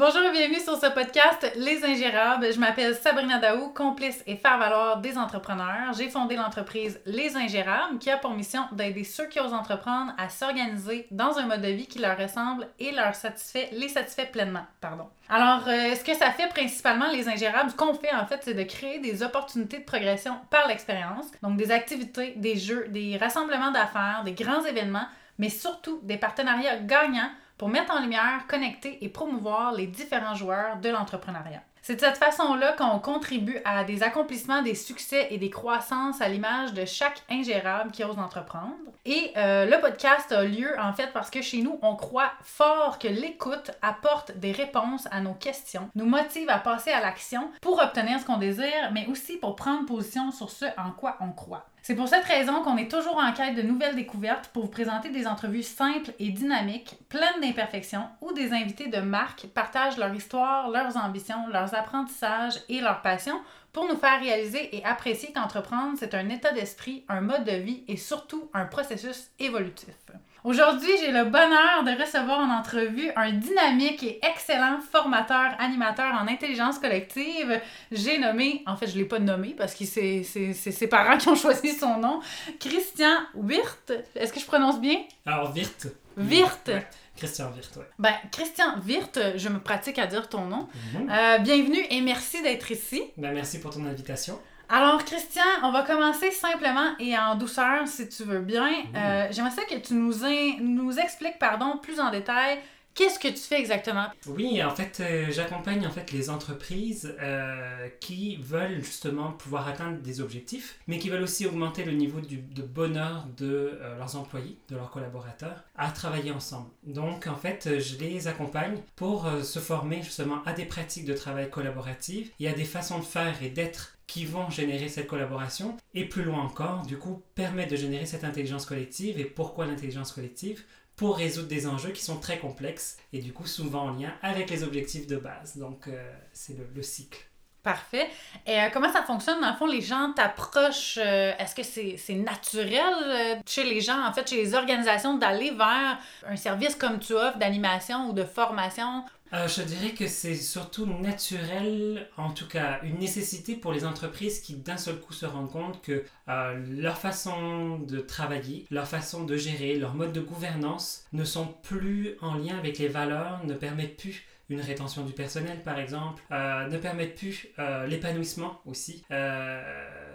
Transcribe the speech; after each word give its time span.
Bonjour 0.00 0.22
et 0.22 0.32
bienvenue 0.32 0.60
sur 0.60 0.80
ce 0.80 0.86
podcast 0.86 1.52
Les 1.56 1.84
Ingérables. 1.84 2.50
Je 2.50 2.58
m'appelle 2.58 2.94
Sabrina 2.94 3.38
Daou, 3.38 3.68
complice 3.68 4.22
et 4.26 4.36
faire-valoir 4.36 4.96
des 5.02 5.18
entrepreneurs. 5.18 5.92
J'ai 5.92 6.08
fondé 6.08 6.36
l'entreprise 6.36 6.98
Les 7.04 7.36
Ingérables 7.36 7.98
qui 7.98 8.08
a 8.10 8.16
pour 8.16 8.30
mission 8.30 8.62
d'aider 8.72 9.04
ceux 9.04 9.26
qui 9.26 9.40
osent 9.40 9.52
entreprendre 9.52 10.14
à 10.16 10.30
s'organiser 10.30 11.06
dans 11.10 11.36
un 11.36 11.44
mode 11.44 11.60
de 11.60 11.68
vie 11.68 11.86
qui 11.86 11.98
leur 11.98 12.16
ressemble 12.16 12.66
et 12.78 12.92
leur 12.92 13.14
satisfait, 13.14 13.68
les 13.72 13.90
satisfait 13.90 14.24
pleinement. 14.24 14.64
Pardon. 14.80 15.04
Alors, 15.28 15.68
euh, 15.68 15.94
ce 15.94 16.02
que 16.02 16.14
ça 16.14 16.30
fait 16.30 16.48
principalement 16.48 17.10
les 17.12 17.28
ingérables, 17.28 17.68
ce 17.68 17.76
qu'on 17.76 17.92
fait 17.92 18.14
en 18.14 18.24
fait, 18.24 18.40
c'est 18.42 18.54
de 18.54 18.62
créer 18.62 19.00
des 19.00 19.22
opportunités 19.22 19.80
de 19.80 19.84
progression 19.84 20.38
par 20.48 20.66
l'expérience. 20.66 21.26
Donc, 21.42 21.58
des 21.58 21.70
activités, 21.72 22.32
des 22.36 22.56
jeux, 22.56 22.86
des 22.88 23.18
rassemblements 23.18 23.70
d'affaires, 23.70 24.22
des 24.24 24.32
grands 24.32 24.64
événements, 24.64 25.08
mais 25.38 25.50
surtout 25.50 26.00
des 26.04 26.16
partenariats 26.16 26.78
gagnants 26.78 27.30
pour 27.60 27.68
mettre 27.68 27.92
en 27.92 28.00
lumière, 28.00 28.46
connecter 28.48 29.04
et 29.04 29.10
promouvoir 29.10 29.74
les 29.74 29.86
différents 29.86 30.34
joueurs 30.34 30.78
de 30.78 30.88
l'entrepreneuriat. 30.88 31.60
C'est 31.82 31.96
de 31.96 32.00
cette 32.00 32.16
façon-là 32.16 32.72
qu'on 32.72 32.98
contribue 33.00 33.58
à 33.66 33.84
des 33.84 34.02
accomplissements, 34.02 34.62
des 34.62 34.74
succès 34.74 35.26
et 35.28 35.36
des 35.36 35.50
croissances 35.50 36.22
à 36.22 36.28
l'image 36.28 36.72
de 36.72 36.86
chaque 36.86 37.22
ingérable 37.28 37.90
qui 37.90 38.02
ose 38.02 38.18
entreprendre. 38.18 38.76
Et 39.04 39.32
euh, 39.36 39.66
le 39.66 39.78
podcast 39.78 40.32
a 40.32 40.44
lieu 40.44 40.70
en 40.80 40.94
fait 40.94 41.10
parce 41.12 41.28
que 41.28 41.42
chez 41.42 41.60
nous, 41.60 41.78
on 41.82 41.96
croit 41.96 42.32
fort 42.42 42.98
que 42.98 43.08
l'écoute 43.08 43.72
apporte 43.82 44.32
des 44.38 44.52
réponses 44.52 45.06
à 45.10 45.20
nos 45.20 45.34
questions, 45.34 45.90
nous 45.94 46.06
motive 46.06 46.48
à 46.48 46.60
passer 46.60 46.92
à 46.92 47.02
l'action 47.02 47.50
pour 47.60 47.78
obtenir 47.78 48.20
ce 48.20 48.24
qu'on 48.24 48.38
désire, 48.38 48.90
mais 48.94 49.06
aussi 49.08 49.36
pour 49.36 49.54
prendre 49.54 49.84
position 49.84 50.32
sur 50.32 50.50
ce 50.50 50.64
en 50.78 50.92
quoi 50.92 51.18
on 51.20 51.32
croit. 51.32 51.66
C'est 51.82 51.94
pour 51.94 52.08
cette 52.08 52.24
raison 52.24 52.62
qu'on 52.62 52.76
est 52.76 52.90
toujours 52.90 53.16
en 53.16 53.32
quête 53.32 53.54
de 53.54 53.62
nouvelles 53.62 53.96
découvertes 53.96 54.48
pour 54.48 54.64
vous 54.64 54.70
présenter 54.70 55.08
des 55.08 55.26
entrevues 55.26 55.62
simples 55.62 56.12
et 56.18 56.28
dynamiques, 56.28 56.98
pleines 57.08 57.40
d'imperfections, 57.40 58.06
où 58.20 58.32
des 58.32 58.52
invités 58.52 58.88
de 58.88 59.00
marque 59.00 59.46
partagent 59.48 59.96
leur 59.96 60.14
histoire, 60.14 60.68
leurs 60.68 60.98
ambitions, 60.98 61.48
leurs 61.48 61.74
apprentissages 61.74 62.60
et 62.68 62.80
leurs 62.80 63.00
passions 63.00 63.40
pour 63.72 63.88
nous 63.88 63.96
faire 63.96 64.20
réaliser 64.20 64.76
et 64.76 64.84
apprécier 64.84 65.32
qu'entreprendre, 65.32 65.96
c'est 65.98 66.14
un 66.14 66.28
état 66.28 66.52
d'esprit, 66.52 67.04
un 67.08 67.20
mode 67.20 67.44
de 67.44 67.52
vie 67.52 67.84
et 67.88 67.96
surtout 67.96 68.50
un 68.52 68.66
processus 68.66 69.30
évolutif. 69.38 69.94
Aujourd'hui, 70.42 70.90
j'ai 70.98 71.12
le 71.12 71.24
bonheur 71.24 71.84
de 71.84 72.00
recevoir 72.00 72.40
en 72.40 72.50
entrevue 72.50 73.10
un 73.14 73.32
dynamique 73.32 74.02
et 74.02 74.20
excellent 74.22 74.80
formateur, 74.80 75.54
animateur 75.58 76.14
en 76.14 76.26
intelligence 76.28 76.78
collective. 76.78 77.60
J'ai 77.92 78.18
nommé, 78.18 78.62
en 78.66 78.74
fait, 78.74 78.86
je 78.86 78.94
ne 78.94 79.00
l'ai 79.00 79.04
pas 79.04 79.18
nommé 79.18 79.54
parce 79.56 79.74
que 79.74 79.84
c'est 79.84 80.22
ses 80.22 80.86
parents 80.86 81.18
qui 81.18 81.28
ont 81.28 81.34
choisi 81.34 81.72
son 81.74 81.98
nom, 81.98 82.20
Christian 82.58 83.18
Wirth. 83.34 83.92
Est-ce 84.14 84.32
que 84.32 84.40
je 84.40 84.46
prononce 84.46 84.80
bien? 84.80 85.02
Alors, 85.26 85.54
Wirth. 85.54 85.88
Wirth. 86.16 86.70
Christian 87.16 87.52
Wirth, 87.54 87.72
oui. 87.76 87.84
Ben, 87.98 88.14
Christian 88.32 88.78
Wirth, 88.86 89.18
je 89.36 89.48
me 89.50 89.58
pratique 89.58 89.98
à 89.98 90.06
dire 90.06 90.26
ton 90.26 90.46
nom. 90.46 90.68
Mhm. 90.94 91.10
Euh, 91.10 91.38
bienvenue 91.38 91.84
et 91.90 92.00
merci 92.00 92.42
d'être 92.42 92.70
ici. 92.70 93.02
Ben, 93.18 93.34
merci 93.34 93.60
pour 93.60 93.74
ton 93.74 93.84
invitation. 93.84 94.38
Alors, 94.72 95.04
Christian, 95.04 95.42
on 95.64 95.72
va 95.72 95.82
commencer 95.82 96.30
simplement 96.30 96.94
et 97.00 97.18
en 97.18 97.34
douceur, 97.34 97.88
si 97.88 98.08
tu 98.08 98.22
veux 98.22 98.38
bien. 98.38 98.68
Euh, 98.94 99.26
j'aimerais 99.32 99.50
ça 99.50 99.64
que 99.64 99.74
tu 99.74 99.94
nous, 99.94 100.14
nous 100.60 100.98
expliques 101.00 101.40
pardon, 101.40 101.78
plus 101.82 101.98
en 101.98 102.12
détail 102.12 102.58
Qu'est-ce 102.94 103.18
que 103.18 103.28
tu 103.28 103.38
fais 103.38 103.58
exactement? 103.58 104.06
Oui, 104.26 104.62
en 104.62 104.74
fait, 104.74 105.00
euh, 105.00 105.26
j'accompagne 105.30 105.86
en 105.86 105.90
fait 105.90 106.12
les 106.12 106.28
entreprises 106.28 107.14
euh, 107.20 107.88
qui 108.00 108.36
veulent 108.36 108.82
justement 108.82 109.32
pouvoir 109.32 109.68
atteindre 109.68 109.98
des 109.98 110.20
objectifs, 110.20 110.78
mais 110.86 110.98
qui 110.98 111.08
veulent 111.08 111.22
aussi 111.22 111.46
augmenter 111.46 111.84
le 111.84 111.92
niveau 111.92 112.20
de 112.20 112.62
bonheur 112.62 113.26
de 113.36 113.78
leurs 113.98 114.16
employés, 114.16 114.56
de 114.68 114.76
leurs 114.76 114.90
collaborateurs, 114.90 115.64
à 115.76 115.90
travailler 115.90 116.32
ensemble. 116.32 116.68
Donc, 116.84 117.26
en 117.26 117.36
fait, 117.36 117.78
je 117.78 117.96
les 117.98 118.28
accompagne 118.28 118.80
pour 118.96 119.26
se 119.42 119.58
former 119.58 120.02
justement 120.02 120.42
à 120.44 120.52
des 120.52 120.64
pratiques 120.64 121.06
de 121.06 121.14
travail 121.14 121.48
collaboratif 121.48 122.30
et 122.40 122.48
à 122.48 122.52
des 122.52 122.64
façons 122.64 122.98
de 122.98 123.04
faire 123.04 123.42
et 123.42 123.48
d'être 123.48 123.96
qui 124.10 124.24
vont 124.24 124.50
générer 124.50 124.88
cette 124.88 125.06
collaboration 125.06 125.76
et 125.94 126.04
plus 126.04 126.24
loin 126.24 126.42
encore, 126.42 126.84
du 126.84 126.98
coup, 126.98 127.22
permettre 127.36 127.70
de 127.70 127.76
générer 127.76 128.06
cette 128.06 128.24
intelligence 128.24 128.66
collective. 128.66 129.20
Et 129.20 129.24
pourquoi 129.24 129.66
l'intelligence 129.66 130.10
collective? 130.10 130.64
Pour 131.00 131.16
résoudre 131.16 131.48
des 131.48 131.66
enjeux 131.66 131.92
qui 131.92 132.02
sont 132.02 132.18
très 132.18 132.38
complexes 132.38 132.98
et 133.14 133.20
du 133.20 133.32
coup 133.32 133.46
souvent 133.46 133.84
en 133.84 133.92
lien 133.92 134.12
avec 134.20 134.50
les 134.50 134.62
objectifs 134.62 135.06
de 135.06 135.16
base. 135.16 135.56
Donc, 135.56 135.88
euh, 135.88 136.12
c'est 136.34 136.54
le, 136.74 136.82
cycle. 136.82 137.18
Parfait. 137.62 138.06
Et 138.46 138.60
euh, 138.60 138.68
comment 138.70 138.92
ça 138.92 139.02
fonctionne? 139.02 139.40
Dans 139.40 139.48
le 139.48 139.56
fond, 139.56 139.64
les 139.64 139.80
gens 139.80 140.12
t'approchent. 140.14 140.98
Euh, 140.98 141.32
est-ce 141.38 141.54
que 141.54 141.62
c'est 141.62 142.14
naturel 142.16 143.40
chez 143.46 143.64
les 143.64 143.80
gens, 143.80 144.06
en 144.06 144.12
fait, 144.12 144.28
chez 144.28 144.36
les 144.36 144.54
organisations, 144.54 145.16
d'aller 145.16 145.52
vers 145.52 145.98
un 146.28 146.36
service 146.36 146.74
comme 146.74 146.98
tu 146.98 147.14
offres 147.14 147.38
d'animation 147.38 148.10
ou 148.10 148.12
de 148.12 148.24
formation 148.24 149.02
euh, 149.32 149.46
je 149.46 149.62
dirais 149.62 149.90
que 149.90 150.08
c'est 150.08 150.34
surtout 150.34 150.86
naturel, 150.86 152.08
en 152.16 152.32
tout 152.32 152.48
cas 152.48 152.80
une 152.82 152.98
nécessité 152.98 153.54
pour 153.54 153.72
les 153.72 153.84
entreprises 153.84 154.40
qui 154.40 154.54
d'un 154.56 154.76
seul 154.76 154.98
coup 154.98 155.12
se 155.12 155.26
rendent 155.26 155.50
compte 155.50 155.80
que 155.82 156.04
euh, 156.28 156.64
leur 156.68 156.98
façon 156.98 157.78
de 157.78 158.00
travailler, 158.00 158.66
leur 158.70 158.88
façon 158.88 159.24
de 159.24 159.36
gérer, 159.36 159.76
leur 159.76 159.94
mode 159.94 160.12
de 160.12 160.20
gouvernance 160.20 161.04
ne 161.12 161.24
sont 161.24 161.46
plus 161.46 162.16
en 162.20 162.34
lien 162.34 162.58
avec 162.58 162.78
les 162.78 162.88
valeurs, 162.88 163.44
ne 163.44 163.54
permettent 163.54 163.96
plus 163.96 164.26
une 164.50 164.60
rétention 164.60 165.04
du 165.04 165.12
personnel 165.12 165.62
par 165.62 165.78
exemple, 165.78 166.22
euh, 166.32 166.66
ne 166.68 166.76
permettent 166.76 167.14
plus 167.14 167.48
euh, 167.58 167.86
l'épanouissement 167.86 168.60
aussi. 168.66 169.04
Euh, 169.10 169.62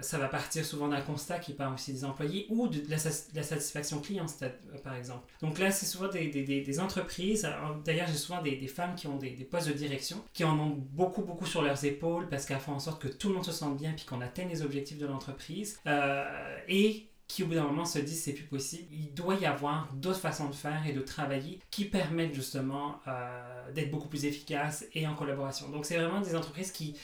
ça 0.02 0.18
va 0.18 0.28
partir 0.28 0.66
souvent 0.66 0.90
d'un 0.90 1.02
constat 1.02 1.40
qui 1.40 1.54
part 1.54 1.74
aussi 1.74 1.94
des 1.94 2.04
employés 2.04 2.46
ou 2.50 2.68
de, 2.68 2.82
la, 2.90 2.98
satisfaction 2.98 4.02
client 4.02 4.26
par 4.84 4.96
exemple. 4.96 5.26
Donc 5.42 5.58
là 5.58 5.72
c'est 5.72 5.86
souvent 5.86 6.10
des, 6.10 6.28
des, 6.28 6.62
des, 6.62 6.80
entreprises, 6.80 7.48
d'ailleurs 7.86 8.08
j'ai 8.08 8.14
souvent 8.14 8.42
des, 8.42 8.68
femmes 8.68 8.96
qui 8.96 9.08
ont 9.08 9.18
des, 9.18 9.32
postes 9.50 9.70
de 9.70 9.74
direction, 9.74 10.24
qui 10.34 10.44
en 10.44 10.60
ont 10.60 10.76
beaucoup 10.92 11.24
beaucoup 11.24 11.46
sur 11.46 11.62
leurs 11.62 11.86
épaules 11.86 12.28
parce 12.28 12.46
qu'elles 12.46 12.60
font 12.60 12.74
en 12.74 12.80
sorte 12.80 13.02
que 13.02 13.08
tout 13.08 13.30
le 13.30 13.36
monde 13.36 13.46
se 13.46 13.54
sente 13.54 13.78
bien 13.78 13.94
puis 13.94 14.06
qu'on 14.06 14.22
atteigne 14.22 14.50
les 14.50 14.62
objectifs 14.62 14.98
de 14.98 15.08
l'entreprise. 15.08 15.80
et 16.68 17.10
qui 17.28 17.44
au 17.44 17.48
bout 17.48 17.56
d'un 17.56 17.64
moment 17.64 17.86
se 17.86 18.00
disent 18.00 18.24
c'est 18.24 18.34
plus 18.34 18.46
possible. 18.46 18.88
Il 18.92 19.14
doit 19.14 19.36
y 19.36 19.46
avoir 19.46 19.92
d'autres 19.94 20.20
façons 20.20 20.50
de 20.50 20.56
faire 20.56 20.86
et 20.88 20.94
de 20.94 21.02
travailler 21.02 21.60
qui 21.72 21.86
permettent 21.86 22.34
justement 22.34 23.00
euh, 23.08 23.72
d'être 23.72 23.92
beaucoup 23.92 24.08
plus 24.08 24.26
efficaces 24.26 24.86
et 24.94 25.08
en 25.08 25.16
collaboration. 25.16 25.70
Donc 25.70 25.86
c'est 25.86 25.98
vraiment 25.98 26.22
des 26.22 26.36
entreprises 26.36 26.72
qui... 26.72 26.96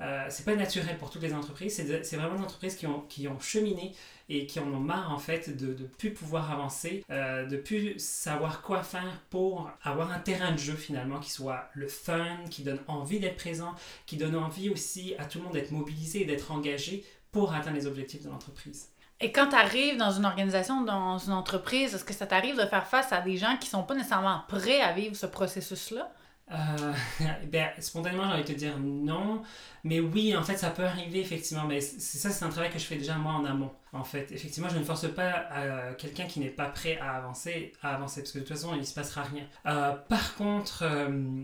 Euh, 0.00 0.26
c'est 0.30 0.44
pas 0.44 0.54
naturel 0.54 0.96
pour 0.96 1.10
toutes 1.10 1.22
les 1.22 1.34
entreprises, 1.34 1.74
c'est 1.74 2.16
vraiment 2.16 2.36
des 2.36 2.44
entreprises 2.44 2.76
qui 2.76 2.86
ont, 2.86 3.00
qui 3.08 3.26
ont 3.26 3.40
cheminé 3.40 3.96
et 4.28 4.46
qui 4.46 4.60
en 4.60 4.72
ont 4.72 4.78
marre 4.78 5.10
en 5.12 5.18
fait 5.18 5.56
de 5.56 5.74
ne 5.74 5.88
plus 5.88 6.12
pouvoir 6.12 6.52
avancer, 6.52 7.04
euh, 7.10 7.46
de 7.46 7.56
plus 7.56 7.98
savoir 7.98 8.62
quoi 8.62 8.84
faire 8.84 9.20
pour 9.28 9.68
avoir 9.82 10.12
un 10.12 10.20
terrain 10.20 10.52
de 10.52 10.56
jeu 10.56 10.74
finalement 10.74 11.18
qui 11.18 11.32
soit 11.32 11.68
le 11.74 11.88
fun, 11.88 12.36
qui 12.48 12.62
donne 12.62 12.78
envie 12.86 13.18
d'être 13.18 13.34
présent, 13.34 13.74
qui 14.06 14.16
donne 14.16 14.36
envie 14.36 14.70
aussi 14.70 15.16
à 15.18 15.24
tout 15.24 15.38
le 15.38 15.44
monde 15.44 15.54
d'être 15.54 15.72
mobilisé 15.72 16.22
et 16.22 16.24
d'être 16.26 16.52
engagé 16.52 17.04
pour 17.32 17.52
atteindre 17.52 17.76
les 17.76 17.88
objectifs 17.88 18.22
de 18.22 18.28
l'entreprise. 18.28 18.90
Et 19.20 19.32
quand 19.32 19.48
tu 19.48 19.56
arrives 19.56 19.96
dans 19.96 20.12
une 20.12 20.24
organisation, 20.24 20.82
dans 20.82 21.18
une 21.18 21.32
entreprise, 21.32 21.94
est-ce 21.94 22.04
que 22.04 22.14
ça 22.14 22.26
t'arrive 22.26 22.56
de 22.56 22.66
faire 22.66 22.86
face 22.86 23.12
à 23.12 23.20
des 23.20 23.36
gens 23.36 23.56
qui 23.56 23.68
sont 23.68 23.82
pas 23.82 23.94
nécessairement 23.94 24.42
prêts 24.46 24.80
à 24.80 24.92
vivre 24.92 25.16
ce 25.16 25.26
processus-là? 25.26 26.08
Euh, 26.50 26.92
ben, 27.46 27.68
spontanément, 27.80 28.24
j'ai 28.24 28.34
envie 28.34 28.42
de 28.42 28.46
te 28.46 28.52
dire 28.52 28.78
non. 28.78 29.42
Mais 29.84 30.00
oui, 30.00 30.36
en 30.36 30.42
fait, 30.42 30.56
ça 30.56 30.70
peut 30.70 30.84
arriver, 30.84 31.20
effectivement. 31.20 31.64
Mais 31.64 31.80
ça, 31.80 32.30
c'est 32.30 32.44
un 32.44 32.48
travail 32.48 32.70
que 32.70 32.78
je 32.78 32.84
fais 32.84 32.96
déjà 32.96 33.16
moi 33.16 33.32
en 33.32 33.44
amont. 33.44 33.72
En 33.92 34.04
fait, 34.04 34.30
effectivement, 34.30 34.68
je 34.68 34.78
ne 34.78 34.84
force 34.84 35.12
pas 35.12 35.48
euh, 35.52 35.94
quelqu'un 35.94 36.26
qui 36.26 36.38
n'est 36.38 36.48
pas 36.48 36.66
prêt 36.66 36.98
à 36.98 37.16
avancer, 37.16 37.72
à 37.82 37.94
avancer. 37.94 38.20
Parce 38.20 38.32
que 38.32 38.38
de 38.38 38.44
toute 38.44 38.56
façon, 38.56 38.72
il 38.74 38.80
ne 38.80 38.84
se 38.84 38.94
passera 38.94 39.22
rien. 39.22 39.44
Euh, 39.66 39.92
par 40.08 40.36
contre, 40.36 40.84
euh, 40.84 41.42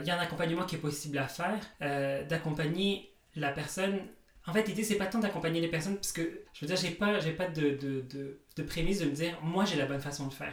il 0.00 0.06
y 0.06 0.10
a 0.10 0.18
un 0.18 0.20
accompagnement 0.20 0.64
qui 0.64 0.76
est 0.76 0.80
possible 0.80 1.18
à 1.18 1.26
faire. 1.26 1.58
d'accompagner 2.28 3.12
la 3.34 3.50
personne 3.50 4.00
en 4.46 4.52
fait, 4.52 4.68
l'idée, 4.68 4.84
c'est 4.84 4.96
pas 4.96 5.06
tant 5.06 5.18
d'accompagner 5.18 5.60
les 5.60 5.68
personnes, 5.68 5.96
parce 5.96 6.12
que, 6.12 6.42
je 6.52 6.60
veux 6.60 6.66
dire, 6.66 6.76
j'ai 6.76 6.90
pas, 6.90 7.18
j'ai 7.20 7.32
pas 7.32 7.48
de, 7.48 7.70
de, 7.70 8.00
de, 8.02 8.40
de, 8.56 8.62
prémisse 8.62 9.00
de 9.00 9.06
me 9.06 9.10
dire, 9.10 9.38
moi, 9.42 9.64
j'ai 9.64 9.76
la 9.76 9.86
bonne 9.86 10.00
façon 10.00 10.26
de 10.26 10.32
faire. 10.32 10.52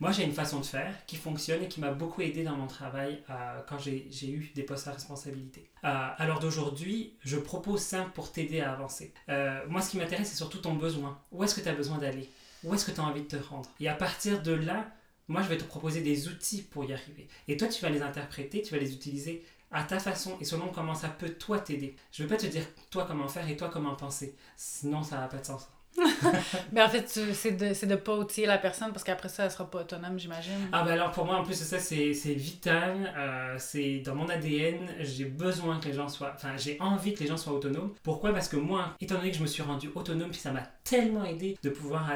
Moi, 0.00 0.10
j'ai 0.12 0.24
une 0.24 0.32
façon 0.32 0.60
de 0.60 0.64
faire 0.64 0.92
qui 1.06 1.16
fonctionne 1.16 1.62
et 1.62 1.68
qui 1.68 1.80
m'a 1.80 1.92
beaucoup 1.92 2.20
aidé 2.20 2.42
dans 2.42 2.56
mon 2.56 2.66
travail 2.66 3.22
euh, 3.30 3.60
quand 3.68 3.78
j'ai, 3.78 4.08
eu 4.22 4.50
des 4.54 4.64
postes 4.64 4.88
à 4.88 4.92
responsabilité. 4.92 5.70
Euh, 5.84 6.08
alors 6.18 6.40
d'aujourd'hui, 6.40 7.16
je 7.20 7.36
propose 7.36 7.80
ça 7.80 8.10
pour 8.14 8.32
t'aider 8.32 8.60
à 8.60 8.72
avancer. 8.72 9.14
Euh, 9.28 9.60
moi, 9.68 9.80
ce 9.80 9.90
qui 9.90 9.96
m'intéresse, 9.96 10.28
c'est 10.28 10.36
surtout 10.36 10.58
ton 10.58 10.74
besoin. 10.74 11.18
Où 11.30 11.44
est-ce 11.44 11.54
que 11.54 11.60
tu 11.60 11.68
as 11.68 11.74
besoin 11.74 11.98
d'aller? 11.98 12.28
Où 12.64 12.74
est-ce 12.74 12.84
que 12.84 12.90
tu 12.90 13.00
as 13.00 13.04
envie 13.04 13.22
de 13.22 13.28
te 13.28 13.36
rendre? 13.36 13.70
Et 13.78 13.88
à 13.88 13.94
partir 13.94 14.42
de 14.42 14.52
là, 14.52 14.90
moi, 15.28 15.42
je 15.42 15.48
vais 15.48 15.56
te 15.56 15.64
proposer 15.64 16.02
des 16.02 16.28
outils 16.28 16.62
pour 16.62 16.84
y 16.84 16.92
arriver. 16.92 17.28
Et 17.48 17.56
toi, 17.56 17.68
tu 17.68 17.80
vas 17.80 17.88
les 17.88 18.02
interpréter, 18.02 18.62
tu 18.62 18.74
vas 18.74 18.80
les 18.80 18.92
utiliser 18.92 19.44
à 19.74 19.82
ta 19.82 19.98
façon 19.98 20.36
et 20.40 20.44
selon 20.44 20.68
comment 20.68 20.94
ça 20.94 21.08
peut 21.08 21.30
toi 21.30 21.58
t'aider. 21.58 21.96
Je 22.12 22.22
ne 22.22 22.28
veux 22.28 22.34
pas 22.34 22.40
te 22.40 22.46
dire 22.46 22.64
toi 22.90 23.04
comment 23.06 23.28
faire 23.28 23.48
et 23.48 23.56
toi 23.56 23.68
comment 23.72 23.94
penser, 23.94 24.36
sinon 24.56 25.02
ça 25.02 25.18
n'a 25.18 25.28
pas 25.28 25.38
de 25.38 25.46
sens. 25.46 25.68
Mais 26.72 26.82
en 26.82 26.88
fait, 26.88 27.08
c'est 27.08 27.52
de 27.52 27.86
ne 27.86 27.96
pas 27.96 28.16
outiller 28.16 28.46
la 28.46 28.58
personne 28.58 28.92
parce 28.92 29.04
qu'après 29.04 29.28
ça, 29.28 29.44
elle 29.44 29.50
sera 29.50 29.70
pas 29.70 29.80
autonome, 29.80 30.18
j'imagine. 30.18 30.68
Ah, 30.72 30.82
ben 30.84 30.92
alors 30.92 31.10
pour 31.12 31.24
moi, 31.24 31.36
en 31.36 31.44
plus, 31.44 31.54
ça, 31.54 31.78
c'est 31.78 32.12
vital. 32.34 33.12
Euh, 33.16 33.56
c'est 33.58 33.98
dans 33.98 34.14
mon 34.14 34.28
ADN. 34.28 34.88
J'ai 35.00 35.24
besoin 35.24 35.78
que 35.78 35.86
les 35.86 35.94
gens 35.94 36.08
soient. 36.08 36.32
Enfin, 36.34 36.56
j'ai 36.56 36.76
envie 36.80 37.14
que 37.14 37.20
les 37.20 37.26
gens 37.26 37.36
soient 37.36 37.52
autonomes. 37.52 37.92
Pourquoi? 38.02 38.32
Parce 38.32 38.48
que 38.48 38.56
moi, 38.56 38.94
étant 39.00 39.16
donné 39.16 39.30
que 39.30 39.36
je 39.36 39.42
me 39.42 39.46
suis 39.46 39.62
rendu 39.62 39.90
autonome, 39.94 40.30
puis 40.30 40.40
ça 40.40 40.52
m'a 40.52 40.62
tellement 40.82 41.24
aidé 41.24 41.56
de 41.62 41.70
pouvoir 41.70 42.10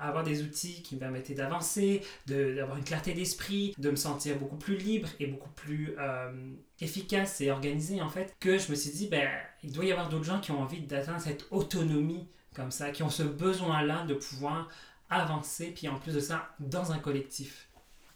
avoir 0.00 0.24
des 0.24 0.42
outils 0.42 0.82
qui 0.82 0.94
me 0.94 1.00
permettaient 1.00 1.34
d'avancer, 1.34 2.02
d'avoir 2.26 2.76
une 2.76 2.84
clarté 2.84 3.12
d'esprit, 3.12 3.74
de 3.78 3.90
me 3.90 3.96
sentir 3.96 4.36
beaucoup 4.36 4.56
plus 4.56 4.76
libre 4.76 5.08
et 5.18 5.26
beaucoup 5.26 5.50
plus. 5.50 5.94
Euh, 5.98 6.30
efficace 6.82 7.40
et 7.40 7.50
organisé 7.50 8.00
en 8.00 8.08
fait 8.08 8.34
que 8.40 8.58
je 8.58 8.70
me 8.70 8.74
suis 8.74 8.90
dit 8.90 9.08
ben 9.08 9.28
il 9.62 9.72
doit 9.72 9.84
y 9.84 9.92
avoir 9.92 10.08
d'autres 10.08 10.24
gens 10.24 10.40
qui 10.40 10.50
ont 10.50 10.62
envie 10.62 10.80
d'atteindre 10.80 11.20
cette 11.20 11.46
autonomie 11.50 12.26
comme 12.54 12.70
ça, 12.70 12.90
qui 12.90 13.02
ont 13.02 13.10
ce 13.10 13.22
besoin-là 13.22 14.04
de 14.04 14.14
pouvoir 14.14 14.68
avancer, 15.08 15.72
puis 15.74 15.88
en 15.88 15.96
plus 15.96 16.14
de 16.14 16.20
ça, 16.20 16.48
dans 16.58 16.92
un 16.92 16.98
collectif. 16.98 17.70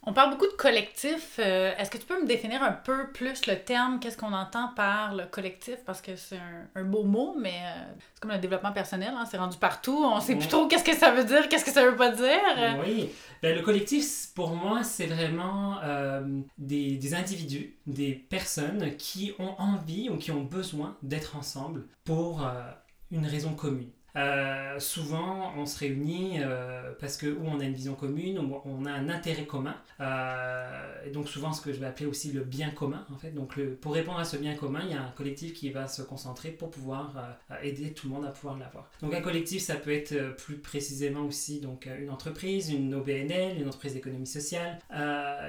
On 0.06 0.12
parle 0.12 0.30
beaucoup 0.30 0.46
de 0.46 0.52
collectif. 0.52 1.36
Euh, 1.38 1.72
est-ce 1.78 1.90
que 1.90 1.96
tu 1.96 2.04
peux 2.04 2.20
me 2.20 2.26
définir 2.26 2.62
un 2.62 2.72
peu 2.72 3.10
plus 3.12 3.46
le 3.46 3.56
terme, 3.56 3.98
qu'est-ce 4.00 4.18
qu'on 4.18 4.34
entend 4.34 4.68
par 4.76 5.14
le 5.14 5.24
collectif? 5.24 5.76
Parce 5.86 6.02
que 6.02 6.14
c'est 6.14 6.38
un, 6.74 6.84
beau 6.84 7.04
mot, 7.04 7.34
mais 7.40 7.54
euh, 7.64 7.92
c'est 8.12 8.20
comme 8.20 8.32
le 8.32 8.38
développement 8.38 8.72
personnel, 8.72 9.14
hein, 9.16 9.24
c'est 9.30 9.38
rendu 9.38 9.56
partout. 9.56 10.04
On 10.04 10.20
sait 10.20 10.36
plus 10.36 10.48
trop 10.48 10.66
qu'est-ce 10.66 10.84
que 10.84 10.94
ça 10.94 11.10
veut 11.10 11.24
dire, 11.24 11.48
qu'est-ce 11.48 11.64
que 11.64 11.70
ça 11.70 11.88
veut 11.88 11.96
pas 11.96 12.10
dire. 12.10 12.38
Oui, 12.84 13.08
ben, 13.42 13.56
le 13.56 13.62
collectif, 13.62 14.28
pour 14.34 14.50
moi, 14.50 14.84
c'est 14.84 15.06
vraiment 15.06 15.78
euh, 15.82 16.22
des, 16.58 16.96
des 16.96 17.14
individus, 17.14 17.74
des 17.86 18.12
personnes 18.12 18.96
qui 18.96 19.32
ont 19.38 19.54
envie 19.58 20.10
ou 20.10 20.18
qui 20.18 20.32
ont 20.32 20.44
besoin 20.44 20.98
d'être 21.02 21.34
ensemble 21.36 21.86
pour 22.04 22.46
une 23.10 23.26
raison 23.26 23.54
commune. 23.54 23.90
Euh, 24.16 24.78
souvent, 24.78 25.52
on 25.56 25.66
se 25.66 25.78
réunit 25.78 26.38
euh, 26.38 26.92
parce 27.00 27.16
que 27.16 27.26
ou 27.26 27.46
on 27.46 27.60
a 27.60 27.64
une 27.64 27.74
vision 27.74 27.94
commune, 27.94 28.38
ou 28.38 28.60
on 28.64 28.84
a 28.86 28.92
un 28.92 29.08
intérêt 29.08 29.44
commun. 29.44 29.76
Euh, 30.00 31.04
et 31.04 31.10
donc 31.10 31.28
souvent, 31.28 31.52
ce 31.52 31.60
que 31.60 31.72
je 31.72 31.80
vais 31.80 31.86
appeler 31.86 32.06
aussi 32.06 32.32
le 32.32 32.42
bien 32.42 32.70
commun, 32.70 33.06
en 33.12 33.18
fait. 33.18 33.30
Donc 33.30 33.58
pour 33.80 33.94
répondre 33.94 34.18
à 34.18 34.24
ce 34.24 34.36
bien 34.36 34.54
commun, 34.54 34.80
il 34.84 34.92
y 34.92 34.94
a 34.94 35.02
un 35.02 35.10
collectif 35.10 35.54
qui 35.54 35.70
va 35.70 35.88
se 35.88 36.02
concentrer 36.02 36.50
pour 36.50 36.70
pouvoir 36.70 37.38
aider 37.62 37.92
tout 37.92 38.08
le 38.08 38.14
monde 38.14 38.24
à 38.24 38.30
pouvoir 38.30 38.58
l'avoir. 38.58 38.90
Donc 39.02 39.14
un 39.14 39.20
collectif, 39.20 39.62
ça 39.62 39.76
peut 39.76 39.92
être 39.92 40.36
plus 40.36 40.56
précisément 40.56 41.22
aussi 41.22 41.60
donc 41.60 41.88
une 42.00 42.10
entreprise, 42.10 42.70
une 42.70 42.94
OBNL, 42.94 43.60
une 43.60 43.66
entreprise 43.66 43.94
d'économie 43.94 44.26
sociale, 44.26 44.78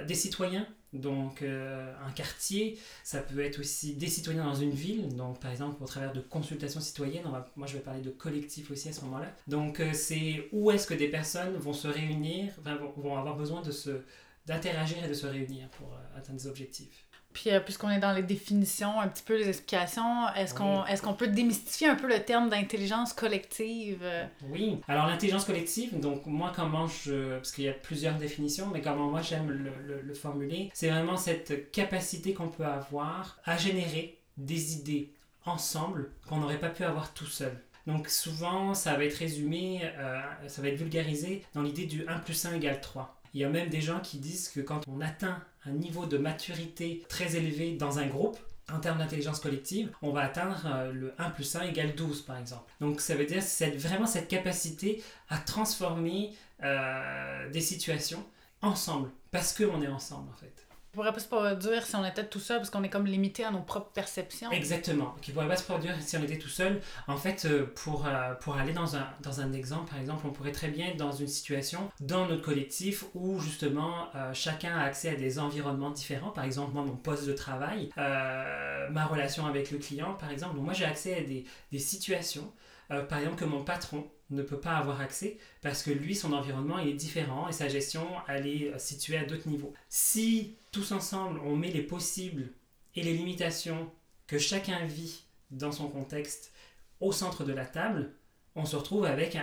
des 0.08 0.16
citoyens 0.16 0.68
donc 1.02 1.42
euh, 1.42 1.94
un 2.06 2.12
quartier, 2.12 2.78
ça 3.04 3.20
peut 3.20 3.40
être 3.40 3.60
aussi 3.60 3.94
des 3.94 4.08
citoyens 4.08 4.46
dans 4.46 4.56
une 4.56 4.72
ville, 4.72 5.16
donc 5.16 5.40
par 5.40 5.52
exemple 5.52 5.84
au 5.84 5.86
travers 5.86 6.14
de 6.14 6.22
consultations 6.22 6.80
citoyennes, 6.80 7.26
moi 7.56 7.68
je 7.68 7.74
vais 7.74 7.80
parler 7.80 8.02
de 8.02 8.10
collectif 8.10 8.72
aussi 8.72 8.90
à 8.90 8.94
ce 8.94 9.02
moment-là. 9.02 9.32
Donc 9.48 9.80
euh, 9.80 9.94
c'est 9.94 10.50
où 10.52 10.72
est-ce 10.72 10.88
que 10.88 10.94
des 10.94 11.08
personnes 11.08 11.56
vont 11.58 11.74
se 11.74 11.88
réunir, 11.88 12.54
vont 12.98 13.18
avoir 13.18 13.36
besoin 13.36 13.62
de 13.62 13.72
se 13.72 14.02
d'interagir 14.46 15.04
et 15.04 15.08
de 15.08 15.14
se 15.14 15.26
réunir 15.26 15.68
pour 15.70 15.94
euh, 15.94 16.18
atteindre 16.18 16.40
des 16.40 16.48
objectifs. 16.48 17.05
Puis, 17.36 17.52
euh, 17.52 17.60
puisqu'on 17.60 17.90
est 17.90 18.00
dans 18.00 18.14
les 18.14 18.24
définitions, 18.24 19.02
un 19.02 19.10
petit 19.10 19.22
peu 19.22 19.38
les 19.38 19.50
explications, 19.50 20.30
est-ce 20.38 20.54
qu'on 20.54 20.86
est 20.86 21.02
qu'on 21.02 21.14
peut 21.14 21.28
démystifier 21.28 21.90
un 21.90 21.96
peu 21.96 22.08
le 22.08 22.24
terme 22.24 22.50
d'intelligence 22.50 23.12
collective? 23.12 24.02
Oui. 24.50 24.80
Alors, 24.88 25.06
l'intelligence 25.06 25.44
collective, 25.44 26.00
donc 26.00 26.26
moi, 26.26 26.54
comment 26.56 26.88
je. 26.88 27.36
Parce 27.36 27.52
qu'il 27.52 27.66
y 27.66 27.70
a 27.70 27.74
plusieurs 27.74 28.16
définitions, 28.16 28.68
mais 28.72 28.82
comment 28.82 29.10
moi 29.10 29.22
j'aime 29.22 29.50
le, 29.50 30.02
le, 30.02 30.14
formuler, 30.14 30.72
c'est 30.74 30.90
vraiment 30.90 31.18
cette 31.18 31.72
capacité 31.72 32.34
qu'on 32.34 32.48
peut 32.48 32.66
avoir 32.66 33.38
à 33.44 33.58
générer 33.58 34.18
des 34.38 34.74
idées 34.74 35.12
ensemble 35.46 36.12
qu'on 36.30 36.38
n'aurait 36.38 36.60
pas 36.60 36.70
pu 36.70 36.86
avoir 36.86 37.14
tout 37.14 37.26
seul. 37.26 37.62
Donc 37.86 38.08
souvent, 38.08 38.74
ça 38.74 38.96
va 38.96 39.04
être 39.04 39.18
résumé, 39.18 39.82
euh, 39.84 40.22
ça 40.48 40.62
va 40.62 40.70
être 40.70 40.78
vulgarisé 40.78 41.44
dans 41.54 41.62
l'idée 41.62 41.86
du 41.86 42.08
1 42.08 42.20
plus 42.20 42.46
1 42.46 42.54
égale 42.54 42.80
3. 42.80 43.22
Il 43.36 43.42
y 43.42 43.44
a 43.44 43.50
même 43.50 43.68
des 43.68 43.82
gens 43.82 44.00
qui 44.00 44.18
disent 44.18 44.48
que 44.48 44.62
quand 44.62 44.88
on 44.88 45.02
atteint 45.02 45.44
un 45.66 45.72
niveau 45.72 46.06
de 46.06 46.18
maturité 46.18 47.04
très 47.10 47.36
élevé 47.36 47.74
dans 47.74 48.00
un 48.00 48.08
groupe, 48.08 48.40
en 48.72 48.80
termes 48.80 48.98
d'intelligence 48.98 49.42
collective, 49.42 49.92
on 50.02 50.12
va 50.12 50.22
atteindre 50.22 50.64
euh, 50.66 50.94
le 50.94 51.14
1 51.20 51.32
plus 51.32 51.54
1 51.54 51.64
égale 51.64 51.96
12 51.96 52.22
par 52.22 52.38
exemple. 52.38 52.72
Donc 52.80 53.02
ça 53.02 53.14
veut 53.14 53.26
dire 53.26 53.44
c'est 53.44 53.72
vraiment 53.72 54.08
cette 54.08 54.30
capacité 54.30 55.04
à 55.28 55.38
transformer 55.38 56.32
euh, 56.64 57.50
des 57.50 57.60
situations 57.60 58.26
ensemble, 58.62 59.12
parce 59.32 59.54
qu'on 59.54 59.82
est 59.82 59.88
ensemble 59.88 60.30
en 60.32 60.38
fait 60.38 60.65
pourrait 60.96 61.14
pas 61.14 61.20
se 61.20 61.28
produire 61.28 61.86
si 61.86 61.96
on 61.96 62.06
était 62.06 62.26
tout 62.26 62.40
seul, 62.40 62.58
parce 62.58 62.70
qu'on 62.70 62.84
est 62.84 62.90
comme 62.90 63.06
limité 63.06 63.44
à 63.44 63.52
nos 63.52 63.62
propres 63.62 63.92
perceptions. 63.92 64.50
Exactement, 64.52 65.16
qui 65.22 65.32
pourrait 65.32 65.48
pas 65.48 65.58
se 65.58 65.64
produire 65.64 65.96
si 66.02 66.18
on 66.18 66.24
était 66.24 66.40
tout 66.40 66.50
seul. 66.50 66.82
En 67.08 67.18
fait, 67.18 67.46
euh, 67.46 67.72
pour, 67.76 68.08
euh, 68.08 68.34
pour 68.36 68.58
aller 68.58 68.74
dans 68.74 68.96
un, 68.96 69.08
dans 69.22 69.42
un 69.42 69.54
exemple, 69.54 69.90
par 69.92 70.00
exemple, 70.00 70.26
on 70.26 70.32
pourrait 70.32 70.52
très 70.52 70.70
bien 70.70 70.88
être 70.88 70.98
dans 70.98 71.12
une 71.12 71.28
situation, 71.28 71.92
dans 72.00 72.28
notre 72.28 72.42
collectif, 72.42 73.06
où 73.14 73.40
justement 73.40 74.08
euh, 74.16 74.34
chacun 74.34 74.76
a 74.76 74.84
accès 74.84 75.10
à 75.10 75.16
des 75.16 75.38
environnements 75.38 75.92
différents. 75.92 76.30
Par 76.30 76.46
exemple, 76.46 76.74
moi, 76.74 76.84
mon 76.84 76.96
poste 76.96 77.28
de 77.28 77.34
travail, 77.34 77.90
ma 77.98 79.06
relation 79.06 79.46
avec 79.46 79.72
le 79.72 79.78
client, 79.78 80.14
par 80.14 80.32
exemple. 80.32 80.56
Donc, 80.56 80.66
moi, 80.66 80.74
j'ai 80.74 80.86
accès 80.86 81.18
à 81.18 81.22
des, 81.22 81.46
des 81.72 81.80
situations, 81.80 82.52
par 82.88 83.20
exemple, 83.20 83.36
que 83.36 83.46
mon 83.46 83.64
patron 83.64 84.08
ne 84.30 84.42
peut 84.42 84.60
pas 84.60 84.78
avoir 84.78 85.02
accès 85.02 85.38
parce 85.62 85.84
que 85.84 85.92
lui, 85.92 86.16
son 86.16 86.34
environnement 86.34 86.80
est 86.80 86.94
différent 86.94 87.48
et 87.48 87.52
sa 87.52 87.68
gestion, 87.68 88.08
elle 88.28 88.48
est 88.48 88.80
située 88.80 89.18
à 89.18 89.26
d'autres 89.26 89.48
niveaux. 89.48 89.74
Si 89.90 90.56
tous 90.76 90.92
ensemble, 90.92 91.40
on 91.46 91.56
met 91.56 91.72
les 91.72 91.82
possibles 91.82 92.50
et 92.96 93.04
les 93.04 93.14
limitations 93.14 93.90
que 94.28 94.38
chacun 94.38 94.86
vit 94.86 95.24
dans 95.50 95.72
son 95.72 95.88
contexte 95.88 96.52
au 97.00 97.14
centre 97.14 97.46
de 97.46 97.54
la 97.54 97.66
table, 97.66 98.12
on 98.56 98.66
se 98.66 98.76
retrouve 98.76 99.06
avec 99.06 99.38